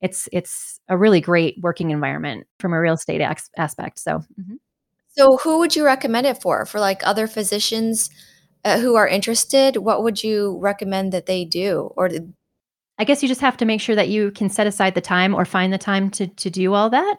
[0.00, 3.98] it's it's a really great working environment from a real estate aspect.
[3.98, 4.54] So mm-hmm.
[5.16, 6.66] So, who would you recommend it for?
[6.66, 8.10] For like other physicians
[8.64, 11.92] uh, who are interested, what would you recommend that they do?
[11.96, 12.10] Or
[12.98, 15.34] I guess you just have to make sure that you can set aside the time
[15.34, 17.16] or find the time to to do all that.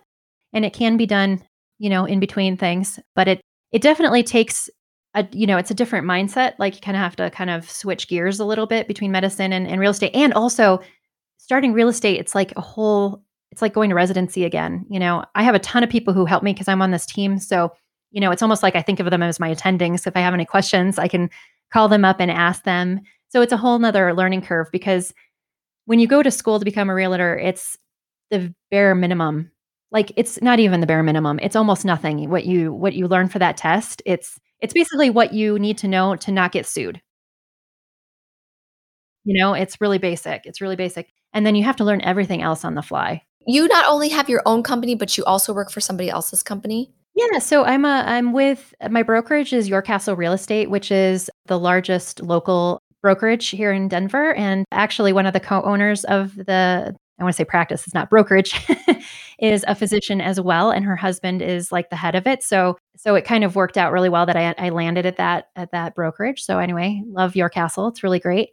[0.53, 1.41] And it can be done,
[1.79, 4.69] you know, in between things, but it it definitely takes
[5.13, 6.53] a you know, it's a different mindset.
[6.59, 9.53] Like you kind of have to kind of switch gears a little bit between medicine
[9.53, 10.15] and, and real estate.
[10.15, 10.81] And also
[11.37, 14.85] starting real estate, it's like a whole it's like going to residency again.
[14.89, 17.05] You know, I have a ton of people who help me because I'm on this
[17.05, 17.39] team.
[17.39, 17.71] So
[18.15, 19.99] you know, it's almost like I think of them as my attendings.
[19.99, 21.29] So if I have any questions, I can
[21.71, 23.01] call them up and ask them.
[23.27, 25.13] So it's a whole nother learning curve because
[25.83, 27.77] when you go to school to become a realtor, it's
[28.31, 29.51] the bare minimum.
[29.91, 31.39] Like it's not even the bare minimum.
[31.41, 34.01] It's almost nothing what you what you learn for that test.
[34.05, 37.01] It's it's basically what you need to know to not get sued.
[39.25, 40.45] You know, it's really basic.
[40.45, 41.11] It's really basic.
[41.33, 43.23] And then you have to learn everything else on the fly.
[43.45, 46.94] You not only have your own company, but you also work for somebody else's company?
[47.15, 51.29] Yeah, so I'm a I'm with my brokerage is Your Castle Real Estate, which is
[51.45, 56.93] the largest local brokerage here in Denver and actually one of the co-owners of the
[57.17, 58.53] I want to say practice, it's not brokerage,
[59.39, 62.43] is a physician as well and her husband is like the head of it.
[62.43, 65.45] So so it kind of worked out really well that I I landed at that
[65.55, 66.41] at that brokerage.
[66.43, 67.87] So anyway, love Your Castle.
[67.87, 68.49] It's really great.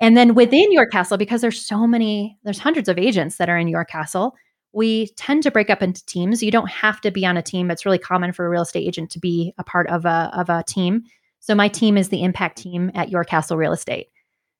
[0.00, 3.58] And then within Your Castle because there's so many there's hundreds of agents that are
[3.58, 4.34] in Your Castle,
[4.74, 6.42] we tend to break up into teams.
[6.42, 7.70] You don't have to be on a team.
[7.70, 10.48] It's really common for a real estate agent to be a part of a of
[10.50, 11.04] a team.
[11.40, 14.08] So my team is the impact team at Your Castle Real Estate.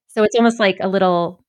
[0.09, 1.43] So it's almost like a little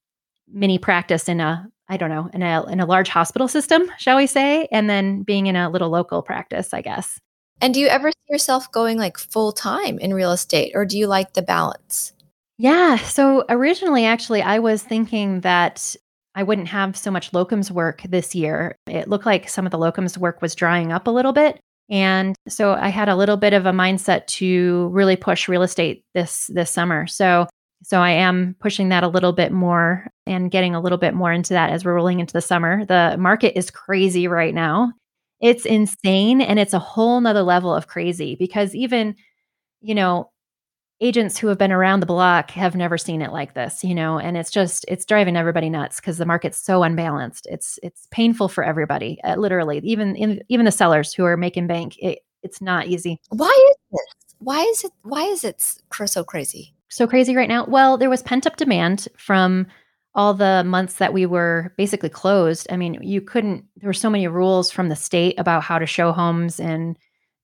[0.47, 4.17] mini practice in a I don't know in a in a large hospital system, shall
[4.17, 7.19] we say, and then being in a little local practice, I guess.
[7.61, 10.97] And do you ever see yourself going like full time in real estate, or do
[10.97, 12.13] you like the balance?
[12.57, 12.97] Yeah.
[12.97, 15.95] So originally, actually, I was thinking that
[16.35, 18.75] I wouldn't have so much locums work this year.
[18.87, 21.59] It looked like some of the locums work was drying up a little bit.
[21.89, 26.03] And so I had a little bit of a mindset to really push real estate
[26.13, 27.07] this this summer.
[27.07, 27.47] So
[27.83, 31.31] so I am pushing that a little bit more and getting a little bit more
[31.31, 32.85] into that as we're rolling into the summer.
[32.85, 34.91] The market is crazy right now.
[35.39, 39.15] It's insane and it's a whole nother level of crazy because even,
[39.81, 40.31] you know,
[41.01, 44.17] agents who have been around the block have never seen it like this, you know,
[44.17, 47.47] and it's just it's driving everybody nuts because the market's so unbalanced.
[47.49, 49.79] It's it's painful for everybody, uh, literally.
[49.83, 53.19] Even in, even the sellers who are making bank, it, it's not easy.
[53.29, 54.35] Why is this?
[54.39, 54.91] Why is it?
[55.03, 56.73] Why is it so crazy?
[56.89, 57.65] So crazy right now.
[57.65, 59.67] Well, there was pent up demand from
[60.13, 62.67] all the months that we were basically closed.
[62.71, 63.65] I mean, you couldn't.
[63.77, 66.97] There were so many rules from the state about how to show homes and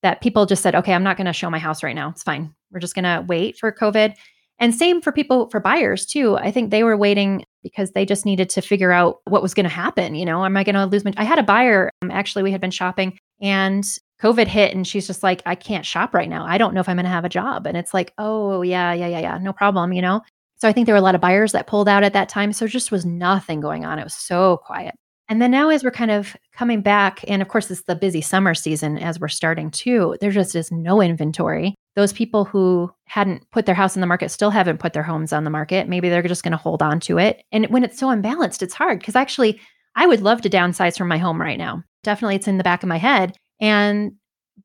[0.04, 2.10] that people just said, okay, I'm not going to show my house right now.
[2.10, 2.54] It's fine.
[2.72, 4.16] We're just going to wait for COVID.
[4.60, 6.38] And same for people, for buyers too.
[6.38, 9.64] I think they were waiting because they just needed to figure out what was going
[9.64, 10.14] to happen.
[10.16, 11.14] You know, am I going to lose my?
[11.18, 13.84] I had a buyer, um, actually, we had been shopping and
[14.22, 16.46] COVID hit and she's just like, I can't shop right now.
[16.46, 17.66] I don't know if I'm going to have a job.
[17.66, 20.22] And it's like, oh, yeah, yeah, yeah, yeah, no problem, you know?
[20.58, 22.54] So I think there were a lot of buyers that pulled out at that time.
[22.54, 23.98] So just was nothing going on.
[23.98, 24.94] It was so quiet.
[25.32, 28.20] And then now, as we're kind of coming back, and of course, it's the busy
[28.20, 31.74] summer season as we're starting too, there just is no inventory.
[31.96, 35.32] Those people who hadn't put their house in the market still haven't put their homes
[35.32, 35.88] on the market.
[35.88, 37.44] Maybe they're just going to hold on to it.
[37.54, 39.62] And when it's so imbalanced, it's hard because actually,
[39.96, 41.82] I would love to downsize from my home right now.
[42.04, 43.38] Definitely, it's in the back of my head.
[43.62, 44.12] And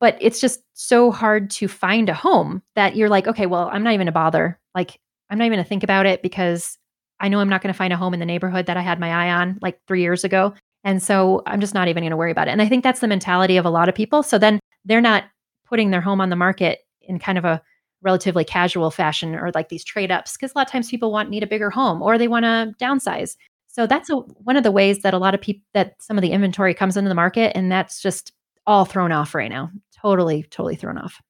[0.00, 3.84] but it's just so hard to find a home that you're like, okay, well, I'm
[3.84, 4.58] not even a bother.
[4.74, 4.98] Like,
[5.30, 6.76] I'm not even to think about it because
[7.20, 9.00] I know I'm not going to find a home in the neighborhood that I had
[9.00, 10.54] my eye on like three years ago.
[10.84, 12.52] And so I'm just not even going to worry about it.
[12.52, 14.22] And I think that's the mentality of a lot of people.
[14.22, 15.24] So then they're not
[15.66, 17.60] putting their home on the market in kind of a
[18.02, 21.30] relatively casual fashion or like these trade ups because a lot of times people want
[21.30, 23.36] need a bigger home or they want to downsize.
[23.66, 26.22] So that's a, one of the ways that a lot of people that some of
[26.22, 28.32] the inventory comes into the market and that's just
[28.66, 29.70] all thrown off right now.
[30.00, 31.20] Totally, totally thrown off.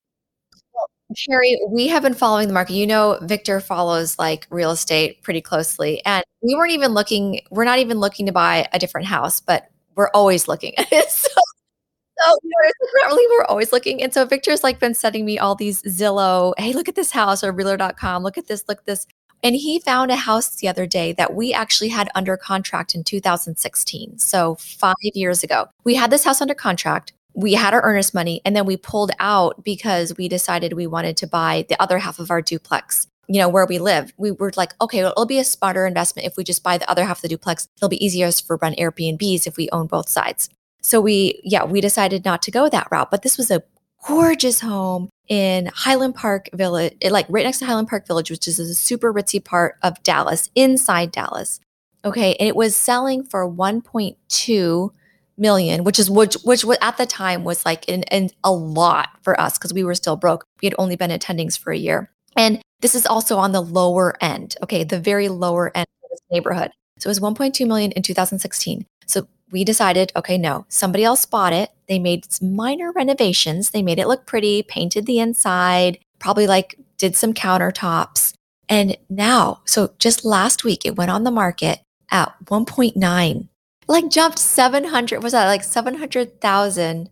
[1.14, 2.74] Sherry, we have been following the market.
[2.74, 6.04] You know, Victor follows like real estate pretty closely.
[6.04, 9.68] And we weren't even looking, we're not even looking to buy a different house, but
[9.94, 10.74] we're always looking.
[10.78, 12.70] so, so you know,
[13.04, 14.02] not really, we're always looking.
[14.02, 17.44] And so Victor's like been sending me all these Zillow, hey, look at this house
[17.44, 19.06] or realtor.com, look at this, look at this.
[19.42, 23.04] And he found a house the other day that we actually had under contract in
[23.04, 24.18] 2016.
[24.18, 25.68] So five years ago.
[25.84, 29.12] We had this house under contract we had our earnest money and then we pulled
[29.20, 33.38] out because we decided we wanted to buy the other half of our duplex you
[33.38, 36.36] know where we live we were like okay well, it'll be a smarter investment if
[36.36, 37.68] we just buy the other half of the duplex.
[37.76, 40.48] It'll be easier for run airbnbs if we own both sides.
[40.82, 43.62] So we yeah we decided not to go that route but this was a
[44.06, 48.46] gorgeous home in highland park village it, like right next to highland park village which
[48.46, 51.60] is a super ritzy part of dallas inside dallas.
[52.04, 54.90] Okay and it was selling for 1.2
[55.38, 59.58] million, which is which which at the time was like an a lot for us
[59.58, 60.46] because we were still broke.
[60.62, 64.16] We had only been attendings for a year, and this is also on the lower
[64.20, 64.56] end.
[64.62, 66.70] Okay, the very lower end of this neighborhood.
[66.98, 68.86] So it was 1.2 million in 2016.
[69.06, 71.70] So we decided, okay, no, somebody else bought it.
[71.88, 73.70] They made minor renovations.
[73.70, 78.32] They made it look pretty, painted the inside, probably like did some countertops.
[78.68, 83.48] And now, so just last week, it went on the market at 1.9
[83.88, 87.10] like jumped 700 was that like 700,000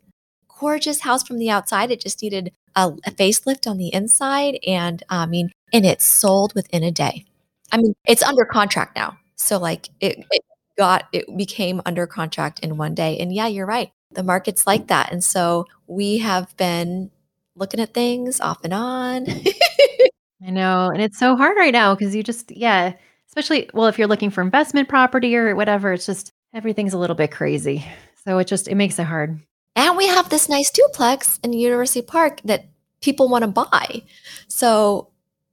[0.59, 1.91] gorgeous house from the outside.
[1.91, 6.55] It just needed a, a facelift on the inside and I mean and it sold
[6.55, 7.25] within a day.
[7.73, 9.19] I mean it's under contract now.
[9.37, 10.43] So like it, it
[10.79, 13.19] got it became under contract in one day.
[13.19, 13.91] And yeah you're right.
[14.13, 15.13] The market's like that.
[15.13, 17.11] And so we have been
[17.57, 19.27] looking at things off and on.
[20.47, 20.91] I know.
[20.91, 22.95] And it's so hard right now because you just yeah
[23.29, 27.17] especially well if you're looking for investment property or whatever it's just everything's a little
[27.17, 27.85] bit crazy.
[28.25, 29.39] So it just it makes it hard.
[29.77, 32.67] And we have this nice duplex in University Park that
[33.03, 34.03] people want to buy.
[34.49, 35.09] So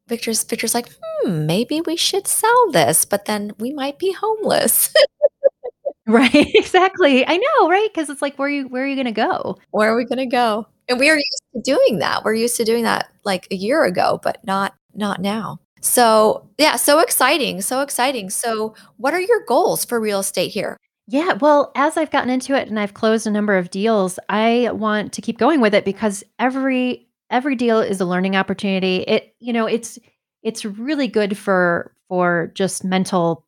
[0.07, 4.93] Victor's Victor's like, hmm, maybe we should sell this, but then we might be homeless.
[6.07, 7.25] right, exactly.
[7.27, 7.89] I know, right?
[7.93, 9.57] Because it's like, where are you where are you gonna go?
[9.71, 10.67] Where are we gonna go?
[10.87, 12.23] And we are used to doing that.
[12.23, 15.59] We're used to doing that like a year ago, but not not now.
[15.81, 18.29] So yeah, so exciting, so exciting.
[18.29, 20.77] So what are your goals for real estate here?
[21.11, 24.69] Yeah, well, as I've gotten into it and I've closed a number of deals, I
[24.71, 28.99] want to keep going with it because every every deal is a learning opportunity.
[28.99, 29.99] It you know, it's
[30.41, 33.43] it's really good for for just mental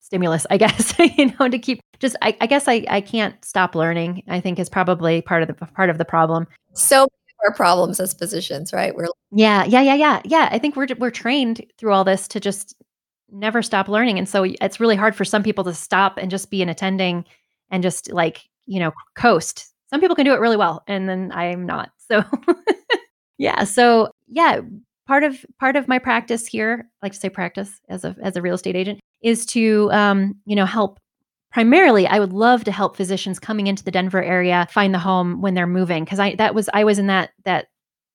[0.00, 3.76] stimulus, I guess, you know, to keep just I, I guess I, I can't stop
[3.76, 6.48] learning, I think is probably part of the part of the problem.
[6.72, 7.06] So
[7.46, 8.96] our problems as physicians, right?
[8.96, 10.22] We're Yeah, yeah, yeah, yeah.
[10.24, 12.74] Yeah, I think we're we're trained through all this to just
[13.32, 14.18] never stop learning.
[14.18, 17.24] And so it's really hard for some people to stop and just be an attending
[17.70, 19.66] and just like, you know, coast.
[19.88, 21.90] Some people can do it really well and then I'm not.
[22.10, 22.24] So
[23.38, 24.62] yeah, so yeah,
[25.06, 28.34] part of part of my practice here, I like to say practice as a as
[28.34, 30.98] a real estate agent is to um, you know, help
[31.52, 35.40] primarily I would love to help physicians coming into the Denver area find the home
[35.40, 37.66] when they're moving because I that was I was in that that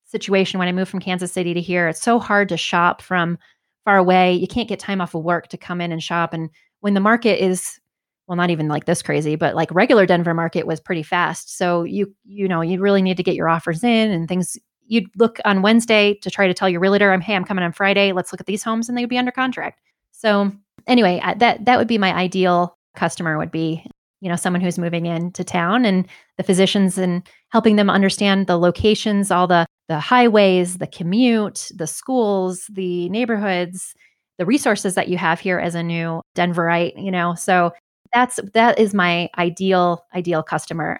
[0.06, 1.88] situation when I moved from Kansas City to here.
[1.88, 3.38] It's so hard to shop from
[3.86, 4.34] far away.
[4.34, 6.34] You can't get time off of work to come in and shop.
[6.34, 6.50] And
[6.82, 7.80] when the market is,
[8.28, 11.56] well, not even like this crazy, but like regular Denver market was pretty fast.
[11.58, 14.58] So you, you know, you really need to get your offers in and things.
[14.88, 17.72] You'd look on Wednesday to try to tell your realtor, "I'm hey, I'm coming on
[17.72, 18.12] Friday.
[18.12, 19.80] Let's look at these homes," and they would be under contract.
[20.12, 20.52] So
[20.88, 23.38] anyway, that that would be my ideal customer.
[23.38, 23.84] Would be
[24.22, 28.58] you know someone who's moving into town and the physicians and helping them understand the
[28.58, 33.94] locations all the the highways the commute the schools the neighborhoods
[34.38, 37.34] the resources that you have here as a new denverite you know?
[37.34, 37.72] So
[38.14, 41.00] that's that is my ideal ideal customer.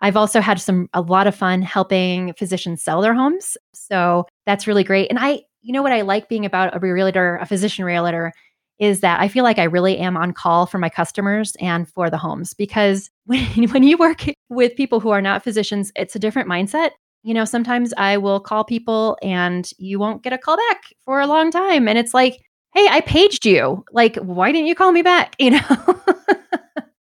[0.00, 3.56] I've also had some a lot of fun helping physicians sell their homes.
[3.74, 5.10] So that's really great.
[5.10, 8.32] And i you know what i like being about a realtor a physician realtor
[8.78, 12.10] is that I feel like I really am on call for my customers and for
[12.10, 16.18] the homes because when, when you work with people who are not physicians, it's a
[16.18, 16.90] different mindset.
[17.22, 21.20] You know, sometimes I will call people and you won't get a call back for
[21.20, 21.88] a long time.
[21.88, 22.40] And it's like,
[22.74, 23.84] hey, I paged you.
[23.92, 25.34] Like, why didn't you call me back?
[25.40, 26.00] You know?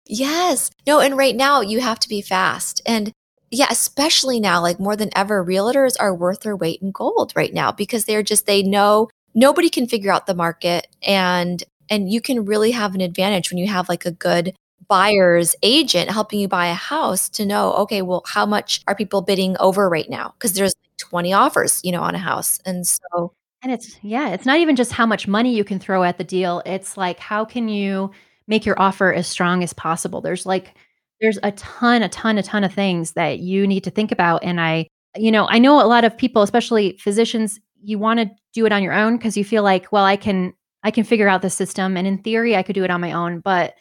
[0.05, 0.71] yes.
[0.87, 2.81] No, and right now you have to be fast.
[2.85, 3.11] And
[3.51, 7.53] yeah, especially now, like more than ever, realtors are worth their weight in gold right
[7.53, 12.21] now because they're just, they know nobody can figure out the market and and you
[12.21, 14.55] can really have an advantage when you have like a good
[14.89, 19.21] buyer's agent helping you buy a house to know okay well how much are people
[19.21, 20.33] bidding over right now?
[20.37, 24.45] Because there's 20 offers you know on a house and so and it's yeah it's
[24.45, 27.45] not even just how much money you can throw at the deal it's like how
[27.45, 28.11] can you
[28.47, 30.21] make your offer as strong as possible?
[30.21, 30.73] There's like
[31.21, 34.43] there's a ton a ton a ton of things that you need to think about
[34.43, 34.87] and i
[35.17, 38.71] you know i know a lot of people especially physicians you want to do it
[38.71, 41.49] on your own because you feel like, well, I can I can figure out the
[41.49, 43.73] system and in theory I could do it on my own, but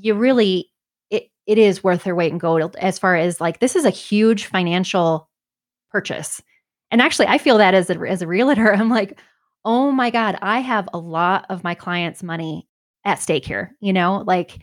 [0.00, 0.70] you really
[1.10, 3.90] it it is worth their weight in gold as far as like this is a
[3.90, 5.28] huge financial
[5.90, 6.42] purchase.
[6.90, 9.18] And actually I feel that as a as a realtor, I'm like,
[9.64, 12.68] "Oh my god, I have a lot of my clients' money
[13.04, 14.60] at stake here." You know, like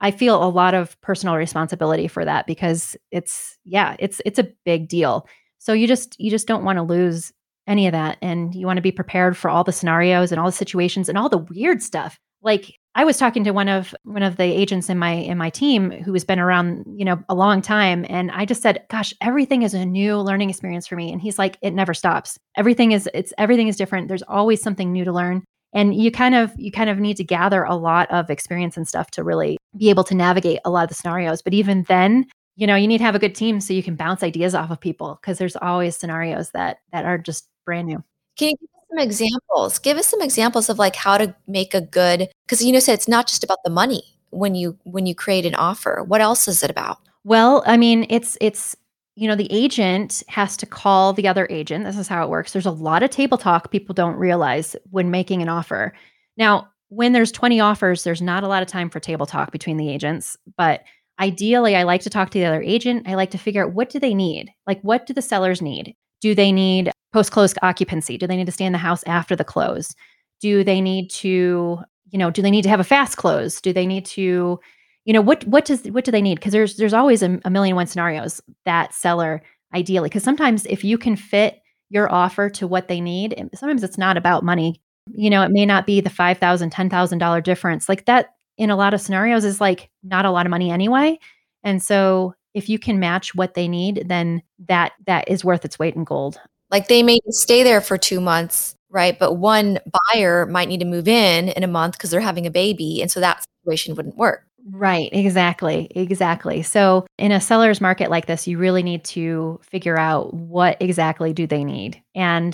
[0.00, 4.52] I feel a lot of personal responsibility for that because it's yeah, it's it's a
[4.64, 5.28] big deal.
[5.58, 7.32] So you just you just don't want to lose
[7.66, 8.18] any of that.
[8.22, 11.18] And you want to be prepared for all the scenarios and all the situations and
[11.18, 12.18] all the weird stuff.
[12.42, 15.50] Like I was talking to one of one of the agents in my in my
[15.50, 19.12] team who has been around, you know, a long time and I just said, "Gosh,
[19.20, 22.38] everything is a new learning experience for me." And he's like, "It never stops.
[22.56, 24.08] Everything is it's everything is different.
[24.08, 25.44] There's always something new to learn."
[25.74, 28.88] And you kind of you kind of need to gather a lot of experience and
[28.88, 31.42] stuff to really be able to navigate a lot of the scenarios.
[31.42, 32.24] But even then,
[32.56, 34.70] you know, you need to have a good team so you can bounce ideas off
[34.70, 38.02] of people because there's always scenarios that that are just brand new.
[38.38, 39.78] Can you give some examples?
[39.78, 42.94] Give us some examples of like how to make a good because you know said
[42.94, 46.04] it's not just about the money when you when you create an offer.
[46.06, 46.98] What else is it about?
[47.24, 48.76] Well, I mean, it's it's
[49.16, 51.84] you know, the agent has to call the other agent.
[51.84, 52.52] This is how it works.
[52.52, 55.94] There's a lot of table talk people don't realize when making an offer.
[56.36, 59.78] Now, when there's 20 offers, there's not a lot of time for table talk between
[59.78, 60.82] the agents, but
[61.18, 63.08] ideally I like to talk to the other agent.
[63.08, 64.52] I like to figure out what do they need?
[64.66, 65.96] Like what do the sellers need?
[66.20, 68.18] Do they need post close occupancy?
[68.18, 69.94] Do they need to stay in the house after the close?
[70.40, 71.78] Do they need to,
[72.10, 73.58] you know, do they need to have a fast close?
[73.58, 74.60] Do they need to,
[75.06, 76.34] you know, what what does what do they need?
[76.34, 79.42] Because there's there's always a, a million one scenarios that seller
[79.74, 80.10] ideally.
[80.10, 84.18] Because sometimes if you can fit your offer to what they need, sometimes it's not
[84.18, 84.82] about money.
[85.06, 87.88] You know, it may not be the five thousand, ten thousand dollar difference.
[87.88, 91.18] Like that in a lot of scenarios is like not a lot of money anyway.
[91.64, 95.78] And so if you can match what they need, then that that is worth its
[95.78, 96.38] weight in gold.
[96.70, 99.18] Like they may stay there for 2 months, right?
[99.18, 99.78] But one
[100.14, 103.10] buyer might need to move in in a month because they're having a baby and
[103.10, 104.42] so that situation wouldn't work.
[104.72, 105.86] Right, exactly.
[105.94, 106.62] Exactly.
[106.62, 111.32] So, in a seller's market like this, you really need to figure out what exactly
[111.32, 112.02] do they need.
[112.16, 112.52] And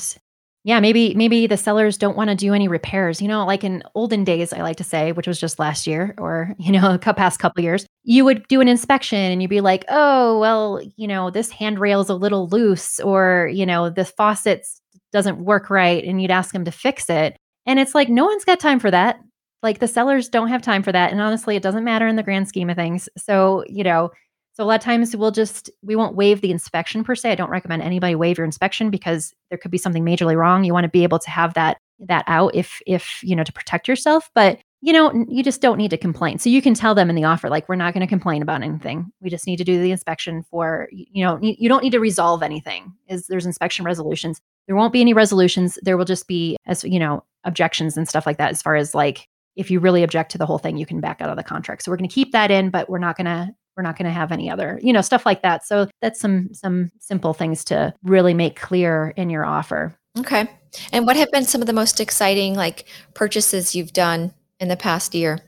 [0.64, 3.20] yeah, maybe maybe the sellers don't want to do any repairs.
[3.20, 6.14] You know, like in olden days, I like to say, which was just last year
[6.18, 9.60] or you know, a past couple years, you would do an inspection and you'd be
[9.60, 14.04] like, "Oh, well, you know, this handrail is a little loose, or you know, the
[14.04, 14.66] faucet
[15.12, 17.36] doesn't work right," and you'd ask them to fix it.
[17.66, 19.18] And it's like no one's got time for that.
[19.62, 22.22] Like the sellers don't have time for that, and honestly, it doesn't matter in the
[22.22, 23.08] grand scheme of things.
[23.18, 24.10] So you know,
[24.54, 27.32] so a lot of times we'll just we won't waive the inspection per se.
[27.32, 30.64] I don't recommend anybody waive your inspection because there could be something majorly wrong.
[30.64, 33.52] You want to be able to have that that out if if you know to
[33.52, 36.38] protect yourself, but you know you just don't need to complain.
[36.38, 38.62] So you can tell them in the offer like we're not going to complain about
[38.62, 39.10] anything.
[39.22, 42.42] We just need to do the inspection for you know you don't need to resolve
[42.42, 42.92] anything.
[43.08, 44.40] Is there's inspection resolutions.
[44.66, 45.78] There won't be any resolutions.
[45.82, 48.94] There will just be as you know objections and stuff like that as far as
[48.94, 51.42] like if you really object to the whole thing, you can back out of the
[51.42, 51.82] contract.
[51.82, 54.06] So we're going to keep that in, but we're not going to we're not going
[54.06, 57.64] to have any other you know stuff like that so that's some some simple things
[57.64, 60.48] to really make clear in your offer okay
[60.92, 64.76] and what have been some of the most exciting like purchases you've done in the
[64.76, 65.38] past year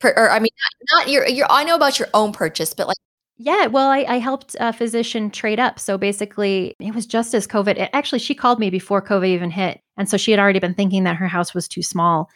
[0.00, 0.50] per, or i mean
[0.90, 2.96] not, not your your i know about your own purchase but like
[3.36, 5.80] yeah, well, I, I helped a physician trade up.
[5.80, 7.88] So basically, it was just as COVID.
[7.92, 9.80] Actually, she called me before COVID even hit.
[9.96, 12.28] And so she had already been thinking that her house was too small.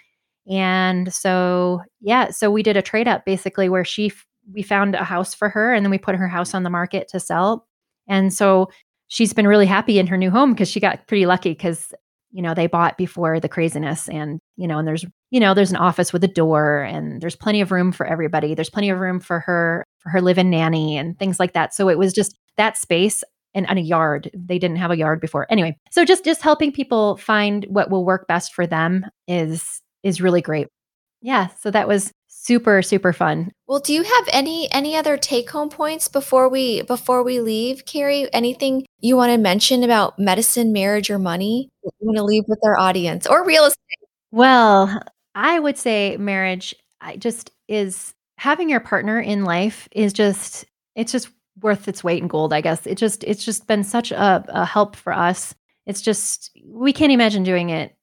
[0.50, 4.10] And so, yeah, so we did a trade up basically where she
[4.52, 7.08] we found a house for her and then we put her house on the market
[7.08, 7.66] to sell.
[8.08, 8.70] And so
[9.08, 11.92] she's been really happy in her new home because she got pretty lucky because
[12.30, 15.70] you know they bought before the craziness and you know and there's you know there's
[15.70, 18.54] an office with a door and there's plenty of room for everybody.
[18.54, 21.74] There's plenty of room for her for her live-in nanny and things like that.
[21.74, 23.24] So it was just that space
[23.54, 24.30] and, and a yard.
[24.34, 25.46] They didn't have a yard before.
[25.50, 30.20] Anyway so just just helping people find what will work best for them is is
[30.20, 30.68] really great.
[31.20, 32.12] Yeah, so that was
[32.48, 33.52] super super fun.
[33.66, 37.84] Well, do you have any any other take home points before we before we leave,
[37.84, 38.26] Carrie?
[38.32, 41.68] Anything you want to mention about medicine, marriage, or money?
[41.84, 44.08] You want to leave with our audience or real estate?
[44.30, 45.02] Well,
[45.34, 51.12] I would say marriage I just is having your partner in life is just it's
[51.12, 51.28] just
[51.60, 52.86] worth its weight in gold, I guess.
[52.86, 55.54] It just it's just been such a, a help for us.
[55.84, 57.94] It's just we can't imagine doing it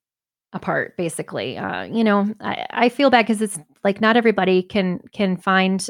[0.56, 1.58] apart basically.
[1.58, 5.88] Uh, you know I, I feel bad because it's like not everybody can can find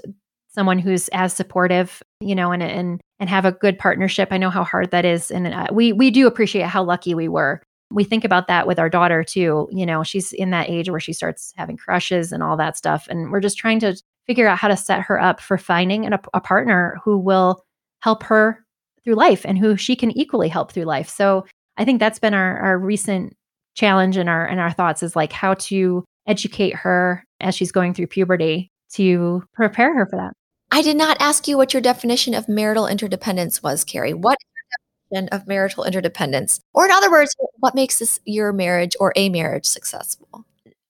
[0.49, 4.30] someone who's as supportive you know and and and have a good partnership.
[4.32, 7.30] I know how hard that is and uh, we we do appreciate how lucky we
[7.30, 7.61] were.
[7.91, 10.99] We think about that with our daughter too you know she's in that age where
[10.99, 13.95] she starts having crushes and all that stuff and we're just trying to
[14.26, 17.63] figure out how to set her up for finding an, a partner who will
[18.01, 18.66] help her
[19.03, 21.07] through life and who she can equally help through life.
[21.07, 21.45] So
[21.78, 23.36] i think that's been our, our recent
[23.76, 27.93] challenge in our in our thoughts is like how to educate her as she's going
[27.93, 30.34] through puberty to prepare her for that.
[30.71, 34.13] I did not ask you what your definition of marital interdependence was, Carrie.
[34.13, 36.59] What is your definition of marital interdependence?
[36.73, 40.45] Or in other words, what makes this your marriage or a marriage successful?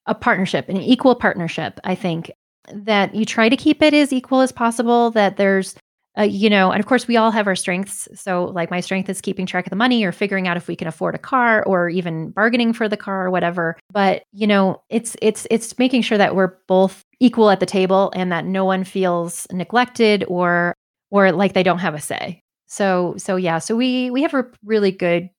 [0.05, 2.31] A partnership, an equal partnership, I think
[2.71, 5.75] that you try to keep it as equal as possible that there's
[6.17, 8.07] uh, you know, and of course, we all have our strengths.
[8.15, 10.75] So, like, my strength is keeping track of the money or figuring out if we
[10.75, 13.77] can afford a car or even bargaining for the car or whatever.
[13.91, 18.13] But, you know, it's, it's, it's making sure that we're both equal at the table
[18.15, 20.73] and that no one feels neglected or,
[21.11, 22.39] or like they don't have a say.
[22.67, 25.29] So, so yeah, so we, we have a really good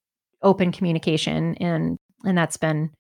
[0.43, 2.91] open communication and, and that's been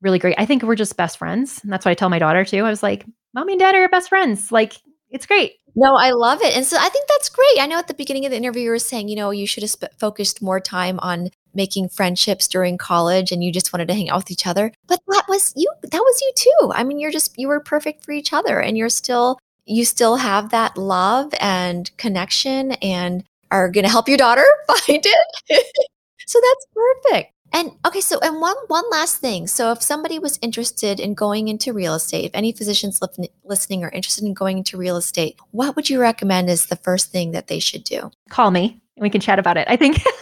[0.00, 0.36] really great.
[0.38, 1.60] I think we're just best friends.
[1.62, 2.64] And that's what I tell my daughter too.
[2.64, 3.04] I was like,
[3.34, 4.52] mommy and dad are your best friends.
[4.52, 4.74] Like,
[5.10, 5.54] it's great.
[5.80, 6.56] No, I love it.
[6.56, 7.60] And so I think that's great.
[7.60, 9.62] I know at the beginning of the interview, you were saying, you know, you should
[9.62, 13.94] have sp- focused more time on making friendships during college and you just wanted to
[13.94, 14.72] hang out with each other.
[14.88, 16.72] But that was you, that was you too.
[16.74, 20.16] I mean, you're just, you were perfect for each other and you're still, you still
[20.16, 23.22] have that love and connection and
[23.52, 25.66] are going to help your daughter find it.
[26.26, 27.32] so that's perfect.
[27.52, 29.46] And okay, so and one one last thing.
[29.46, 33.84] So if somebody was interested in going into real estate, if any physicians li- listening
[33.84, 37.32] are interested in going into real estate, what would you recommend is the first thing
[37.32, 38.10] that they should do?
[38.28, 39.66] Call me and we can chat about it.
[39.68, 40.02] I think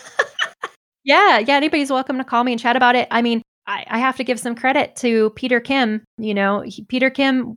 [1.07, 3.07] Yeah, yeah, anybody's welcome to call me and chat about it.
[3.13, 6.05] I mean, I, I have to give some credit to Peter Kim.
[6.19, 7.57] You know, he, Peter Kim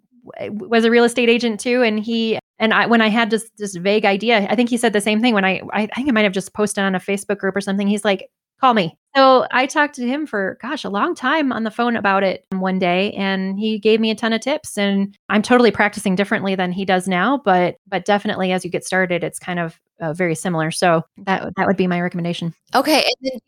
[0.52, 3.76] was a real estate agent too, and he and I when I had this this
[3.76, 6.26] vague idea, I think he said the same thing when I I think I might
[6.26, 7.88] have just posted on a Facebook group or something.
[7.88, 8.98] He's like, call me.
[9.16, 12.46] So I talked to him for, gosh, a long time on the phone about it
[12.52, 14.78] one day, and he gave me a ton of tips.
[14.78, 18.86] And I'm totally practicing differently than he does now, but but definitely as you get
[18.86, 20.70] started, it's kind of uh, very similar.
[20.70, 22.54] So that that would be my recommendation.
[22.76, 23.40] Okay, and then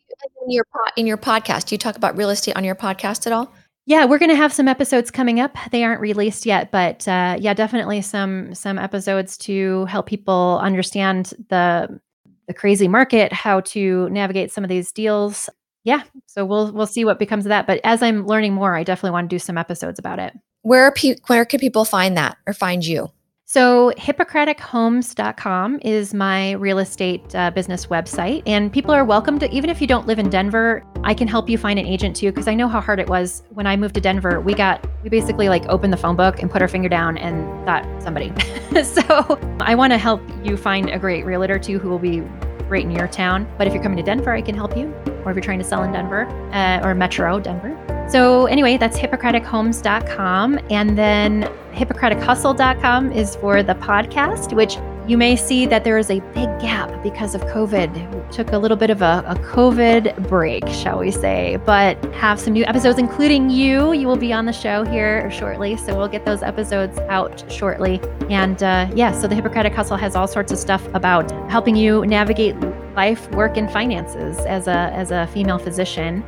[0.44, 0.64] in your
[0.96, 3.52] in your podcast, do you talk about real estate on your podcast at all?
[3.84, 5.56] Yeah, we're going to have some episodes coming up.
[5.72, 11.34] They aren't released yet, but uh, yeah, definitely some some episodes to help people understand
[11.48, 12.00] the
[12.46, 15.48] the crazy market, how to navigate some of these deals.
[15.84, 17.66] Yeah, so we'll we'll see what becomes of that.
[17.66, 20.32] But as I'm learning more, I definitely want to do some episodes about it.
[20.62, 23.10] Where pe- where can people find that or find you?
[23.52, 28.42] So, hippocratichomes.com is my real estate uh, business website.
[28.46, 31.50] And people are welcome to, even if you don't live in Denver, I can help
[31.50, 32.32] you find an agent too.
[32.32, 34.40] Cause I know how hard it was when I moved to Denver.
[34.40, 37.44] We got, we basically like opened the phone book and put our finger down and
[37.66, 38.32] thought somebody.
[38.84, 42.20] so, I want to help you find a great realtor too who will be
[42.68, 43.46] great in your town.
[43.58, 44.86] But if you're coming to Denver, I can help you.
[45.26, 46.24] Or if you're trying to sell in Denver
[46.54, 47.91] uh, or Metro Denver.
[48.08, 50.60] So, anyway, that's hippocratichomes.com.
[50.70, 54.76] And then hippocratichustle.com is for the podcast, which
[55.08, 58.14] you may see that there is a big gap because of COVID.
[58.14, 62.38] We took a little bit of a, a, COVID break, shall we say, but have
[62.38, 63.92] some new episodes, including you.
[63.92, 65.76] You will be on the show here shortly.
[65.76, 68.00] So we'll get those episodes out shortly.
[68.30, 72.06] And uh, yeah, so the Hippocratic Hustle has all sorts of stuff about helping you
[72.06, 72.54] navigate
[72.94, 76.22] life, work, and finances as a, as a female physician.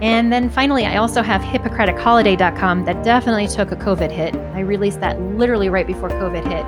[0.00, 4.34] And then finally, I also have HippocraticHoliday.com that definitely took a COVID hit.
[4.34, 6.64] I released that literally right before COVID hit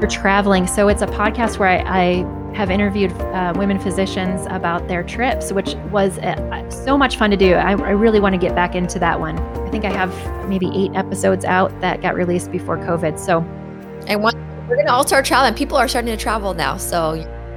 [0.00, 0.66] for traveling.
[0.66, 5.52] So it's a podcast where I, I have interviewed uh, women physicians about their trips,
[5.52, 7.54] which was uh, so much fun to do.
[7.54, 9.38] I, I really want to get back into that one.
[9.38, 13.18] I think I have maybe eight episodes out that got released before COVID.
[13.18, 13.40] So
[14.16, 14.36] want
[14.68, 15.54] we're going to all start traveling.
[15.54, 16.76] People are starting to travel now.
[16.76, 17.14] So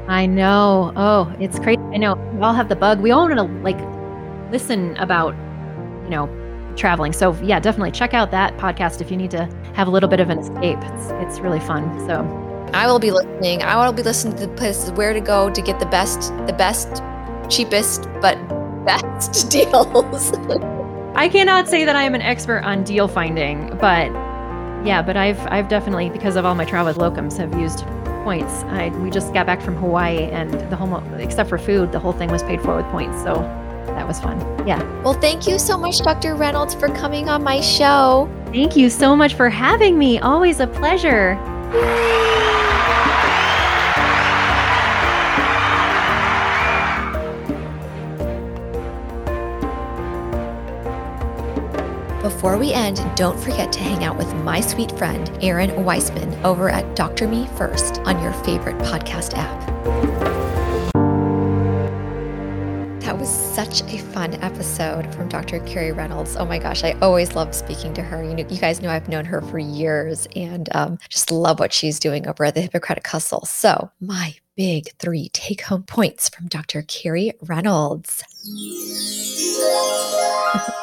[0.08, 0.92] I know.
[0.96, 1.82] Oh, it's crazy.
[1.94, 2.16] I know.
[2.34, 3.00] We all have the bug.
[3.00, 3.80] We all want to like
[4.52, 5.34] listen about,
[6.04, 6.30] you know,
[6.76, 7.14] traveling.
[7.14, 10.20] So yeah, definitely check out that podcast if you need to have a little bit
[10.20, 10.80] of an escape.
[10.82, 12.00] It's it's really fun.
[12.08, 12.22] So
[12.74, 13.64] I will be listening.
[13.64, 16.54] I will be listening to the places where to go to get the best, the
[16.54, 17.02] best,
[17.50, 18.38] cheapest, but
[18.86, 20.32] best deals.
[21.16, 24.12] I cannot say that I am an expert on deal finding, but
[24.84, 27.86] Yeah, but I've I've definitely because of all my travel with locums have used
[28.24, 28.64] points.
[28.64, 32.14] I we just got back from Hawaii and the whole except for food, the whole
[32.14, 33.18] thing was paid for with points.
[33.24, 33.36] So
[33.88, 34.40] that was fun.
[34.68, 34.82] Yeah.
[35.04, 36.36] Well, thank you so much, Dr.
[36.36, 38.30] Reynolds, for coming on my show.
[38.48, 40.20] Thank you so much for having me.
[40.20, 41.40] Always a pleasure.
[52.44, 56.70] Before we end, don't forget to hang out with my sweet friend, Errin Weisman, over
[56.70, 57.26] at Dr.
[57.26, 59.62] Me First on your favorite podcast app.
[63.00, 65.62] That was such a fun episode from Dr.
[65.62, 66.36] Carrie Reynolds.
[66.36, 68.22] Oh my gosh, I always love speaking to her.
[68.22, 71.72] You know, you guys know I've known her for years and um, just love what
[71.72, 73.46] she's doing over at the Hippocratic Hustle.
[73.46, 76.82] So, my big three take home points from Dr.
[76.82, 78.22] Carrie Reynolds.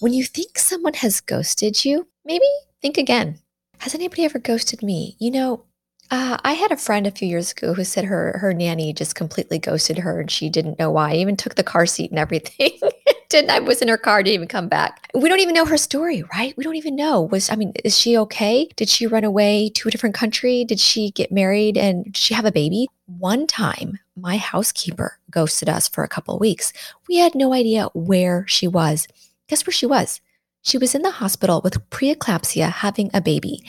[0.00, 2.46] when you think someone has ghosted you, maybe
[2.80, 3.38] think again.
[3.78, 5.16] Has anybody ever ghosted me?
[5.18, 5.64] You know,
[6.10, 9.14] uh, I had a friend a few years ago who said her her nanny just
[9.14, 11.14] completely ghosted her and she didn't know why.
[11.14, 12.78] Even took the car seat and everything.
[13.28, 15.10] didn't I was in her car, didn't even come back.
[15.14, 16.56] We don't even know her story, right?
[16.56, 17.22] We don't even know.
[17.22, 18.68] Was I mean, is she okay?
[18.76, 20.64] Did she run away to a different country?
[20.64, 22.88] Did she get married and did she have a baby?
[23.06, 26.72] One time, my housekeeper ghosted us for a couple of weeks.
[27.08, 29.06] We had no idea where she was.
[29.48, 30.20] Guess where she was?
[30.62, 33.62] She was in the hospital with preeclampsia having a baby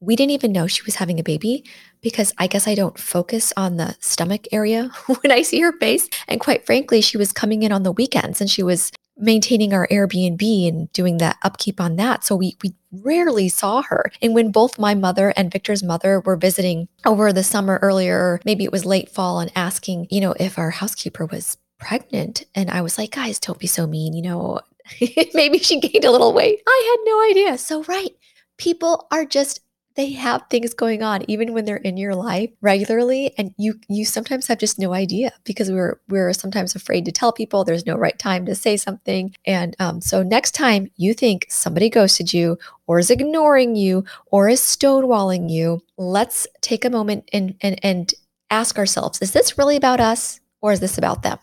[0.00, 1.64] we didn't even know she was having a baby
[2.02, 6.08] because I guess I don't focus on the stomach area when I see her face.
[6.28, 9.88] And quite frankly, she was coming in on the weekends and she was maintaining our
[9.88, 12.24] Airbnb and doing the upkeep on that.
[12.24, 14.12] So we we rarely saw her.
[14.20, 18.64] And when both my mother and Victor's mother were visiting over the summer earlier, maybe
[18.64, 22.44] it was late fall and asking, you know, if our housekeeper was pregnant.
[22.54, 24.60] And I was like, guys, don't be so mean, you know.
[25.34, 26.60] maybe she gained a little weight.
[26.66, 27.58] I had no idea.
[27.58, 28.14] So right.
[28.58, 29.60] People are just
[29.96, 34.04] they have things going on even when they're in your life regularly and you you
[34.04, 37.96] sometimes have just no idea because we're we're sometimes afraid to tell people there's no
[37.96, 42.58] right time to say something and um, so next time you think somebody ghosted you
[42.86, 48.14] or is ignoring you or is stonewalling you let's take a moment and and and
[48.50, 51.38] ask ourselves is this really about us or is this about them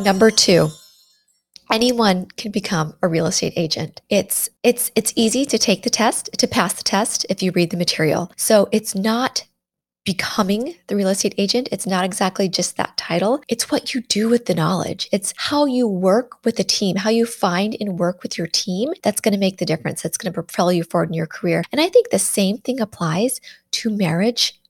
[0.00, 0.68] number two
[1.70, 4.00] anyone can become a real estate agent.
[4.08, 7.70] It's it's it's easy to take the test, to pass the test if you read
[7.70, 8.30] the material.
[8.36, 9.44] So it's not
[10.04, 11.68] becoming the real estate agent.
[11.72, 13.42] It's not exactly just that title.
[13.48, 15.08] It's what you do with the knowledge.
[15.12, 18.92] It's how you work with the team, how you find and work with your team
[19.02, 20.02] that's going to make the difference.
[20.02, 21.64] That's going to propel you forward in your career.
[21.72, 23.40] And I think the same thing applies
[23.72, 24.60] to marriage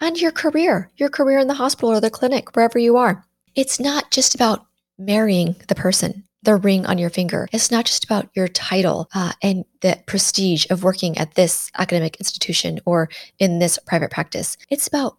[0.00, 3.24] and your career, your career in the hospital or the clinic, wherever you are.
[3.54, 4.66] It's not just about
[4.98, 7.48] marrying the person the ring on your finger.
[7.52, 12.16] It's not just about your title uh, and the prestige of working at this academic
[12.16, 14.56] institution or in this private practice.
[14.70, 15.18] It's about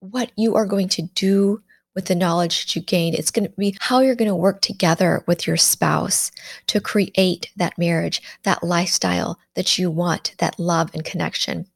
[0.00, 1.62] what you are going to do
[1.94, 3.14] with the knowledge that you gain.
[3.14, 6.30] It's going to be how you're going to work together with your spouse
[6.68, 11.66] to create that marriage, that lifestyle that you want, that love and connection.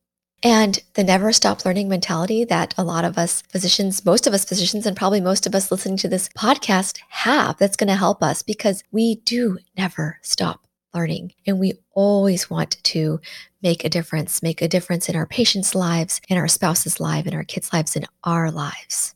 [0.45, 4.45] And the never stop learning mentality that a lot of us physicians, most of us
[4.45, 8.23] physicians, and probably most of us listening to this podcast have that's going to help
[8.23, 11.33] us because we do never stop learning.
[11.47, 13.21] And we always want to
[13.63, 17.35] make a difference, make a difference in our patients' lives, in our spouse's lives, in
[17.35, 19.15] our kids' lives, in our lives.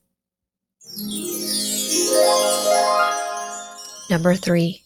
[4.09, 4.85] Number three,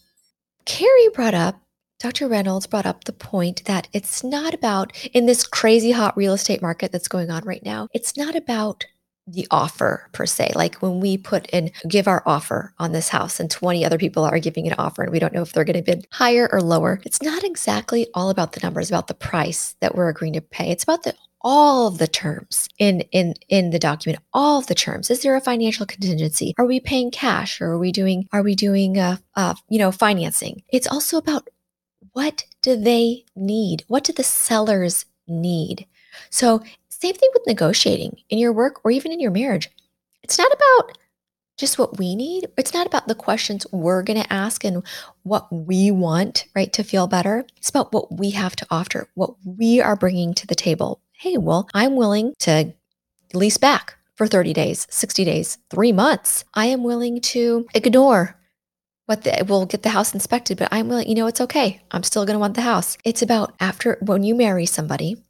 [0.65, 1.61] Carrie brought up
[2.01, 2.27] Dr.
[2.27, 6.59] Reynolds brought up the point that it's not about, in this crazy hot real estate
[6.59, 8.87] market that's going on right now, it's not about
[9.27, 10.53] the offer per se.
[10.55, 14.23] Like when we put in, give our offer on this house and 20 other people
[14.23, 16.59] are giving an offer and we don't know if they're going to bid higher or
[16.59, 16.99] lower.
[17.05, 20.71] It's not exactly all about the numbers, about the price that we're agreeing to pay.
[20.71, 24.75] It's about the all of the terms in in in the document all of the
[24.75, 28.43] terms is there a financial contingency are we paying cash or are we doing are
[28.43, 31.47] we doing uh, uh you know financing it's also about
[32.13, 33.83] what do they need?
[33.87, 35.87] What do the sellers need?
[36.29, 39.69] So, same thing with negotiating in your work or even in your marriage.
[40.21, 40.97] It's not about
[41.57, 42.47] just what we need.
[42.57, 44.83] It's not about the questions we're going to ask and
[45.23, 47.45] what we want, right, to feel better.
[47.57, 51.01] It's about what we have to offer, what we are bringing to the table.
[51.13, 52.73] Hey, well, I'm willing to
[53.33, 56.43] lease back for 30 days, 60 days, three months.
[56.53, 58.35] I am willing to ignore
[59.11, 61.81] what the, we'll get the house inspected, but I'm willing, you know, it's okay.
[61.91, 62.97] I'm still going to want the house.
[63.03, 65.21] It's about after when you marry somebody,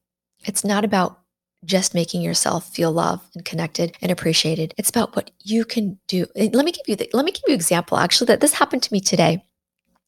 [0.45, 1.19] it's not about
[1.65, 4.75] just making yourself feel loved and connected and appreciated.
[4.77, 6.27] It's about what you can do.
[6.35, 8.83] Let me give you the, let me give you an example actually that this happened
[8.83, 9.43] to me today.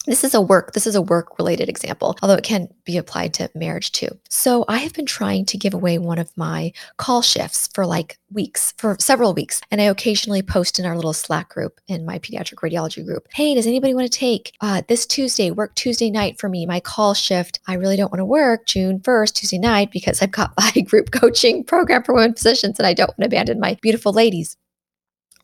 [0.05, 3.33] This is a work this is a work related example although it can be applied
[3.33, 4.09] to marriage too.
[4.29, 8.17] So i have been trying to give away one of my call shifts for like
[8.31, 12.19] weeks for several weeks and i occasionally post in our little slack group in my
[12.19, 13.27] pediatric radiology group.
[13.33, 16.79] Hey does anybody want to take uh, this tuesday work tuesday night for me my
[16.79, 17.59] call shift?
[17.67, 21.11] I really don't want to work june 1st tuesday night because i've got my group
[21.11, 24.57] coaching program for women physicians and i don't want to abandon my beautiful ladies.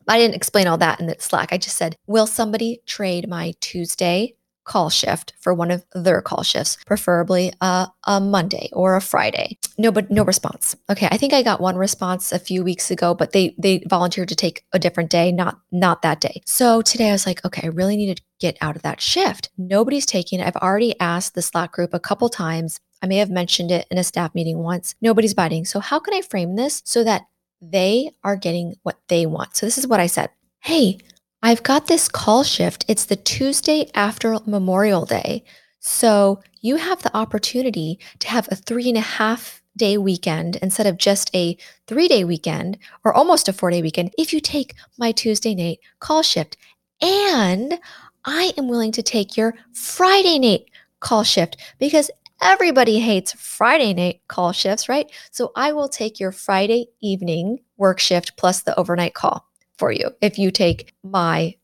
[0.08, 1.52] I didn't explain all that in the Slack.
[1.52, 4.34] I just said, will somebody trade my Tuesday
[4.70, 9.58] call shift for one of their call shifts, preferably a, a Monday or a Friday.
[9.76, 10.76] No, but no response.
[10.88, 14.28] Okay, I think I got one response a few weeks ago, but they they volunteered
[14.28, 16.40] to take a different day, not not that day.
[16.46, 19.50] So today I was like, okay, I really need to get out of that shift.
[19.58, 20.46] Nobody's taking it.
[20.46, 22.78] I've already asked the Slack group a couple times.
[23.02, 24.94] I may have mentioned it in a staff meeting once.
[25.00, 25.64] Nobody's biting.
[25.64, 27.22] So how can I frame this so that
[27.60, 29.56] they are getting what they want?
[29.56, 30.30] So this is what I said.
[30.60, 30.98] Hey,
[31.42, 32.84] I've got this call shift.
[32.86, 35.44] It's the Tuesday after Memorial Day.
[35.78, 40.86] So you have the opportunity to have a three and a half day weekend instead
[40.86, 44.74] of just a three day weekend or almost a four day weekend if you take
[44.98, 46.58] my Tuesday night call shift.
[47.00, 47.78] And
[48.26, 50.66] I am willing to take your Friday night
[51.00, 52.10] call shift because
[52.42, 55.10] everybody hates Friday night call shifts, right?
[55.30, 59.49] So I will take your Friday evening work shift plus the overnight call
[59.80, 61.56] for you if you take my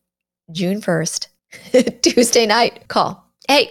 [0.50, 1.28] June 1st,
[2.02, 3.30] Tuesday night call.
[3.46, 3.70] Hey,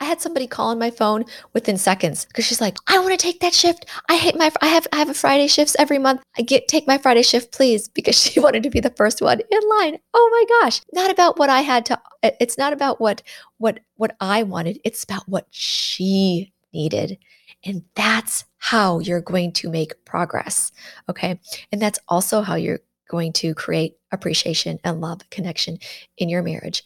[0.00, 1.24] I had somebody call on my phone
[1.54, 3.86] within seconds because she's like, I want to take that shift.
[4.08, 6.22] I hate my I have I have a Friday shifts every month.
[6.38, 9.40] I get take my Friday shift, please, because she wanted to be the first one
[9.40, 9.98] in line.
[10.14, 10.80] Oh my gosh.
[10.92, 13.22] Not about what I had to it's not about what
[13.58, 14.78] what what I wanted.
[14.84, 17.18] It's about what she needed.
[17.64, 20.72] And that's how you're going to make progress.
[21.10, 21.38] Okay.
[21.72, 25.78] And that's also how you're going to create appreciation and love connection
[26.16, 26.84] in your marriage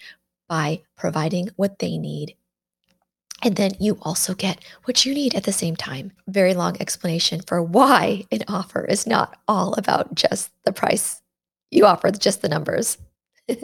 [0.48, 2.34] by providing what they need.
[3.42, 6.12] And then you also get what you need at the same time.
[6.26, 11.20] Very long explanation for why an offer is not all about just the price
[11.70, 12.96] you offer, just the numbers.
[13.48, 13.58] and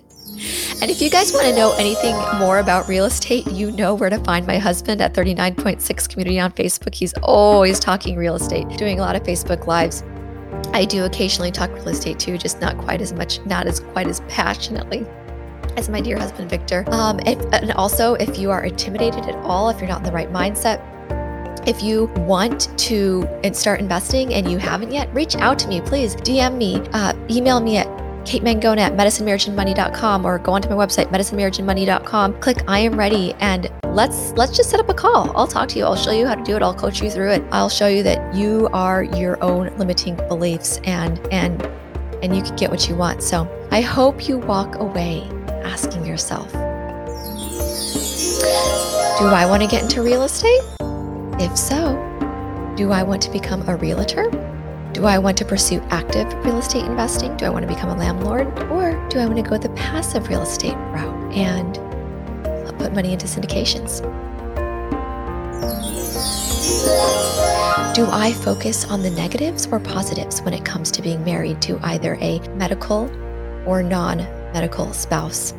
[0.91, 4.19] if you guys want to know anything more about real estate, you know where to
[4.19, 6.95] find my husband at 39.6 Community on Facebook.
[6.95, 10.03] He's always talking real estate, doing a lot of Facebook Lives.
[10.73, 14.07] I do occasionally talk real estate too, just not quite as much, not as quite
[14.07, 15.07] as passionately
[15.77, 16.85] as my dear husband Victor.
[16.89, 20.33] Um, and also, if you are intimidated at all, if you're not in the right
[20.33, 20.81] mindset,
[21.67, 26.17] if you want to start investing and you haven't yet, reach out to me, please.
[26.17, 27.87] DM me, uh, email me at
[28.25, 32.41] Kate Mangona at medicinemarriageandmoney.com or go onto my website, medicinemarriageandmoney.com.
[32.41, 35.37] Click I am ready and let's let's just set up a call.
[35.37, 35.85] I'll talk to you.
[35.85, 36.63] I'll show you how to do it.
[36.63, 37.43] I'll coach you through it.
[37.51, 41.63] I'll show you that you are your own limiting beliefs and and
[42.23, 43.23] and you can get what you want.
[43.23, 45.23] So I hope you walk away
[45.65, 46.59] asking yourself, do
[49.27, 50.61] I want to get into real estate?
[51.39, 51.95] If so,
[52.77, 54.31] do I want to become a realtor?
[55.01, 57.35] Do I want to pursue active real estate investing?
[57.39, 58.47] Do I want to become a landlord?
[58.71, 61.75] Or do I want to go the passive real estate route and
[62.79, 64.03] put money into syndications?
[67.95, 71.81] Do I focus on the negatives or positives when it comes to being married to
[71.83, 73.11] either a medical
[73.67, 74.19] or non
[74.53, 75.53] medical spouse?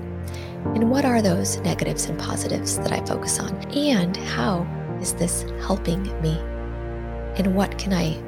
[0.75, 3.55] And what are those negatives and positives that I focus on?
[3.71, 4.67] And how
[5.01, 6.37] is this helping me?
[7.37, 8.21] And what can I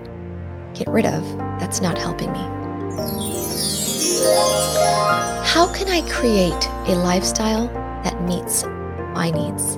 [0.74, 2.39] get rid of that's not helping me?
[5.45, 7.67] How can I create a lifestyle
[8.03, 8.63] that meets
[9.13, 9.78] my needs,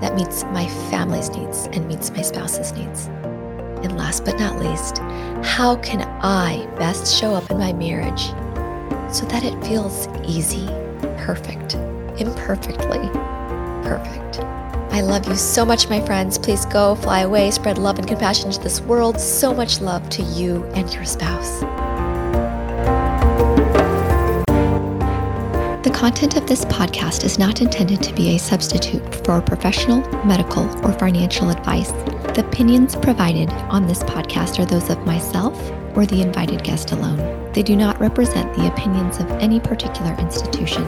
[0.00, 3.06] that meets my family's needs, and meets my spouse's needs?
[3.82, 4.98] And last but not least,
[5.44, 8.28] how can I best show up in my marriage
[9.12, 10.66] so that it feels easy,
[11.18, 11.74] perfect,
[12.20, 13.08] imperfectly
[13.82, 14.38] perfect?
[14.92, 16.36] I love you so much, my friends.
[16.36, 19.20] Please go, fly away, spread love and compassion to this world.
[19.20, 21.60] So much love to you and your spouse.
[25.84, 30.64] The content of this podcast is not intended to be a substitute for professional, medical,
[30.84, 31.92] or financial advice.
[32.34, 35.56] The opinions provided on this podcast are those of myself
[35.96, 37.52] or the invited guest alone.
[37.52, 40.84] They do not represent the opinions of any particular institution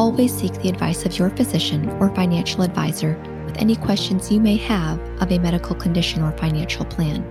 [0.00, 4.56] always seek the advice of your physician or financial advisor with any questions you may
[4.56, 7.22] have of a medical condition or financial plan.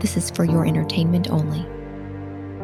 [0.00, 1.64] This is for your entertainment only.